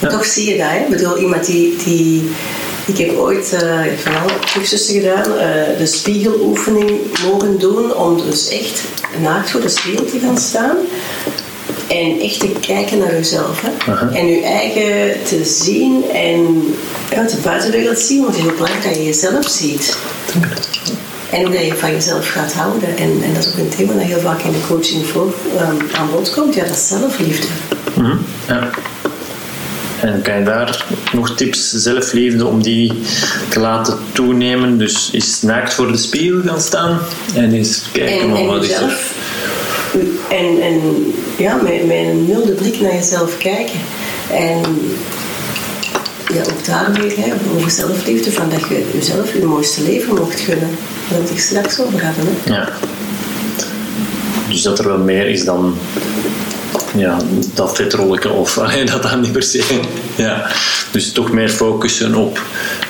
[0.00, 0.08] Ja.
[0.08, 0.66] Toch zie je dat.
[0.68, 0.78] Hè?
[0.78, 2.30] Ik bedoel, iemand die, die
[2.86, 8.48] ik heb ooit uh, van alle cursussen gedaan, uh, de spiegeloefening mogen doen om dus
[8.48, 8.84] echt
[9.22, 10.76] naakt voor de spiegel te gaan staan.
[11.88, 13.62] En echt te kijken naar jezelf.
[13.62, 13.92] Hè?
[13.92, 14.16] Uh -huh.
[14.16, 16.64] En je eigen te zien en
[17.16, 18.22] uit de buitenwereld zien.
[18.22, 19.98] Want het is heel belangrijk dat je jezelf ziet.
[21.30, 22.96] En hoe je van jezelf gaat houden.
[22.96, 25.78] En, en dat is ook een thema dat heel vaak in de coaching voor, um,
[25.94, 26.54] aan bod komt.
[26.54, 27.46] Ja, dat is zelfliefde.
[27.94, 28.18] Mm -hmm.
[28.48, 28.70] ja.
[30.00, 32.92] En kan je daar nog tips, zelfliefde, om die
[33.48, 34.78] te laten toenemen?
[34.78, 36.98] Dus is naakt voor de spiegel gaan staan
[37.34, 38.98] en eens kijken en, en wat is er.
[40.28, 40.80] En, en
[41.38, 43.80] ja, met, met een milde blik naar jezelf kijken.
[44.30, 44.62] En
[46.34, 50.40] ja, ook daar weer hè, over zelfliefde, van dat je jezelf je mooiste leven mocht
[50.40, 50.70] gunnen.
[51.10, 52.24] Daar moet ik straks over hebben.
[52.44, 52.54] Hè.
[52.54, 52.68] Ja.
[54.48, 55.78] Dus dat er wel meer is dan
[56.96, 57.16] ja,
[57.54, 59.80] dat vetrolletje of alleen dat dan niet per se.
[60.16, 60.50] Ja.
[60.90, 62.40] Dus toch meer focussen op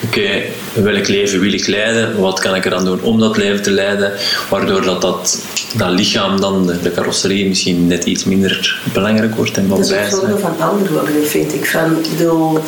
[0.04, 2.20] oké, okay, welk leven wil ik leiden?
[2.20, 4.12] Wat kan ik eraan doen om dat leven te leiden?
[4.48, 5.44] Waardoor dat, dat,
[5.76, 9.90] dat lichaam dan, de, de carrosserie, misschien net iets minder belangrijk wordt en wat Dat
[9.90, 11.66] is ook voordeel van ouder worden, vind ik.
[11.66, 12.58] Van, bedoel,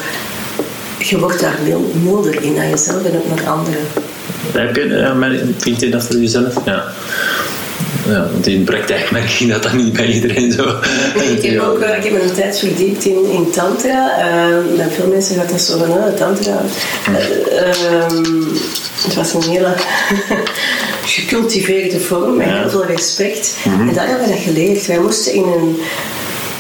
[0.99, 1.59] je wordt daar
[2.03, 3.81] milder in naar jezelf en ook naar anderen.
[4.53, 5.17] Heb je, ja,
[5.59, 6.55] vind je dat voor jezelf?
[6.65, 6.85] Ja.
[8.09, 10.81] Ja, want in de praktijk merk je dat dat niet bij iedereen zo
[11.15, 14.19] Ik heb, ook, ik heb me een tijd verdiept in, in tantra.
[14.19, 16.63] Uh, bij veel mensen gaat dat zo van, uh, tantra.
[17.11, 18.07] Uh,
[19.05, 19.75] het was een hele
[21.17, 23.57] gecultiveerde vorm met heel veel respect.
[23.65, 23.89] Mm-hmm.
[23.89, 24.87] En daar hebben we dat geleerd.
[24.87, 25.77] Wij moesten in een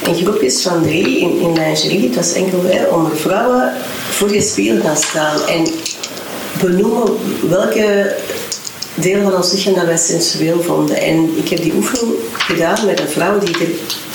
[0.06, 3.72] in groepjes van drie in, in lingerie, het was enkel wij, onder vrouwen
[4.10, 5.66] voor je spiegel gaan staan en
[6.60, 7.16] benoemen
[7.48, 8.16] welke
[9.00, 10.96] deel van ons lichaam dat wij sensueel vonden.
[10.96, 13.56] En ik heb die oefening gedaan met een vrouw die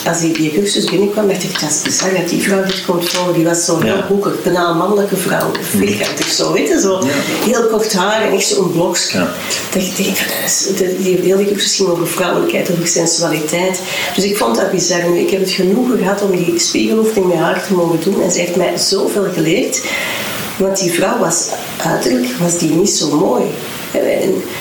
[0.06, 3.10] als die, die cursus binnenkwam, dacht ik, dat is bizar dat die vrouw dit komt
[3.10, 3.34] voor.
[3.34, 4.06] Die was zo heel ja.
[4.08, 7.04] hoekig, bijna een mannelijke vrouw, vierkantig zo, weet je, zo.
[7.04, 7.12] Ja.
[7.46, 9.18] Heel kort haar en echt zo'n blokje.
[9.18, 9.34] Ja.
[9.74, 13.82] dacht ik, die, die hele cursus ging over vrouwelijkheid, over sensualiteit.
[14.16, 15.10] Dus ik vond dat bizar.
[15.10, 18.32] Nu, ik heb het genoegen gehad om die spiegeloefening met haar te mogen doen en
[18.32, 19.84] ze heeft mij zoveel geleerd.
[20.58, 23.44] Want die vrouw was uiterlijk was die niet zo mooi.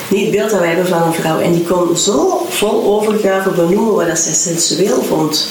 [0.09, 1.41] Niet het beeld dat wij hebben van een vrouw.
[1.41, 5.49] En die kon zo vol overgave benoemen wat zij sensueel vond.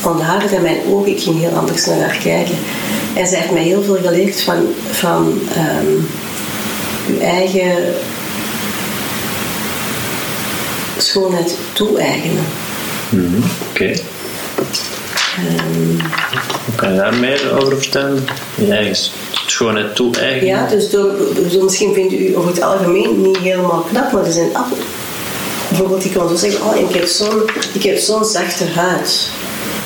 [0.00, 2.54] Van de haren en mijn ogen, ik ging heel anders naar haar kijken.
[3.14, 6.06] En zij heeft mij heel veel geleerd van, van um,
[7.08, 7.94] uw eigen
[10.96, 12.44] schoonheid toe-eigenen.
[13.08, 13.44] Mm -hmm.
[13.70, 13.82] Oké.
[13.82, 14.02] Okay.
[15.38, 16.00] Um,
[16.74, 18.24] kan je daar meer over vertellen?
[18.54, 19.12] Je eigen
[19.46, 20.46] schoonheid toe-eigenen?
[20.46, 24.32] Ja, dus door, dus misschien vindt u over het algemeen niet helemaal knap, maar er
[24.32, 24.68] zijn af.
[25.68, 27.42] Bijvoorbeeld, ik kan zo zeggen: Oh, ik heb zo'n
[27.96, 29.30] zo'n zachte huid.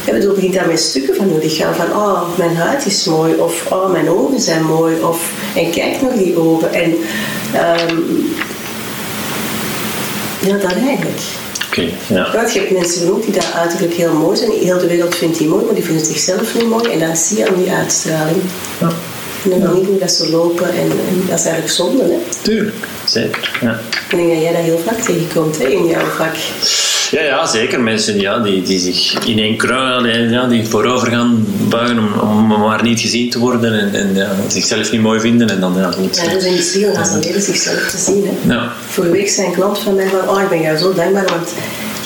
[0.07, 1.75] Ja, bedoel, begint daar met stukken van uw lichaam.
[1.75, 3.35] Van, oh, mijn huid is mooi.
[3.35, 5.03] Of, oh, mijn ogen zijn mooi.
[5.03, 6.73] Of, en kijk naar die ogen.
[6.73, 6.91] En
[7.91, 8.35] um,
[10.41, 11.21] ja, dat eigenlijk.
[11.67, 12.33] Oké, okay, ja.
[12.33, 14.51] Want je hebt mensen genoeg die daar uiterlijk heel mooi zijn.
[14.51, 16.91] Heel de wereld vindt die mooi, maar die vinden zichzelf niet mooi.
[16.91, 18.43] En dan zie je aan die uitstraling.
[18.81, 18.89] Ja.
[19.45, 20.69] En dan niet hoe dat ze lopen.
[20.69, 22.19] En, en dat is eigenlijk zonde, hè?
[22.43, 23.59] Tuurlijk, zeker.
[23.61, 23.81] Ja.
[24.11, 26.35] Ik denk dat jij dat heel vaak tegenkomt hè, in jouw vak.
[27.11, 27.81] Ja, ja, zeker.
[27.81, 32.47] Mensen ja, die, die zich in één kruil, ja, die voorover gaan buigen om, om
[32.47, 35.51] maar niet gezien te worden en, en ja, zichzelf niet mooi vinden.
[35.51, 36.17] En dan, ja, goed.
[36.17, 38.25] Ja, dus in de ze leren zichzelf te zien.
[38.27, 38.55] Hè.
[38.55, 38.73] Ja.
[38.87, 41.53] Vorige week zei een klant van mij van, oh, ik ben jou zo dankbaar, want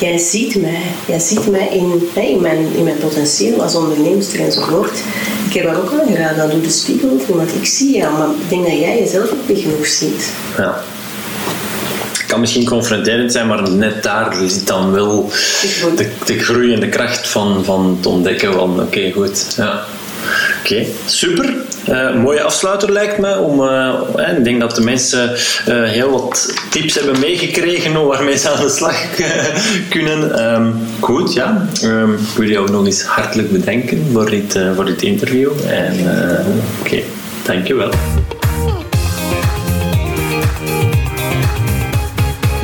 [0.02, 0.82] jij ziet mij.
[1.06, 5.02] Jij ziet mij in, in, mijn, in mijn potentieel als onderneemster enzovoort.
[5.46, 8.48] Ik heb haar ook aangeraden, dan doe de spiegel want ik zie jou, maar ik
[8.48, 10.32] denk dat jij jezelf ook niet genoeg ziet.
[10.56, 10.82] Ja
[12.26, 15.30] kan misschien confronterend zijn, maar net daar zit dan wel
[15.96, 19.54] de, de groei en de kracht van, van het ontdekken van oké, goed.
[19.56, 19.84] Ja.
[20.60, 21.54] Oké, super.
[21.88, 23.38] Uh, mooie afsluiter lijkt me.
[23.38, 23.94] Om, uh,
[24.36, 25.36] ik denk dat de mensen uh,
[25.82, 28.96] heel wat tips hebben meegekregen waarmee ze aan de slag
[29.94, 30.52] kunnen.
[30.54, 31.66] Um, goed, ja.
[31.84, 35.50] Um, ik wil jou nog eens hartelijk bedanken voor dit, voor dit interview.
[35.66, 35.92] En
[36.80, 37.04] oké, okay.
[37.44, 37.90] dankjewel.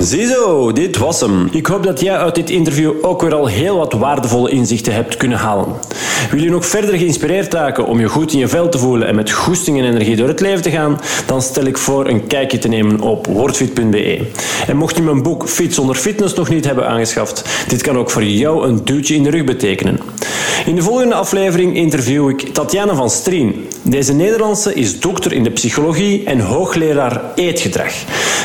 [0.09, 1.49] Ziezo, dit was hem.
[1.53, 5.17] Ik hoop dat jij uit dit interview ook weer al heel wat waardevolle inzichten hebt
[5.17, 5.75] kunnen halen.
[6.31, 9.15] Wil je nog verder geïnspireerd raken om je goed in je vel te voelen en
[9.15, 11.01] met goesting en energie door het leven te gaan?
[11.27, 14.27] Dan stel ik voor een kijkje te nemen op wordfit.be.
[14.67, 18.11] En mocht je mijn boek Fit zonder fitness nog niet hebben aangeschaft, dit kan ook
[18.11, 20.01] voor jou een duwtje in de rug betekenen.
[20.67, 23.69] In de volgende aflevering interview ik Tatjana van Strien.
[23.83, 27.93] Deze Nederlandse is dokter in de psychologie en hoogleraar eetgedrag.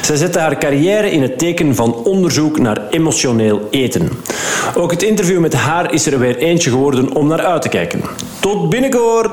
[0.02, 1.40] Zij zette haar carrière in het
[1.76, 4.10] van onderzoek naar emotioneel eten.
[4.76, 8.02] Ook het interview met haar is er weer eentje geworden om naar uit te kijken.
[8.40, 9.32] Tot binnenkort!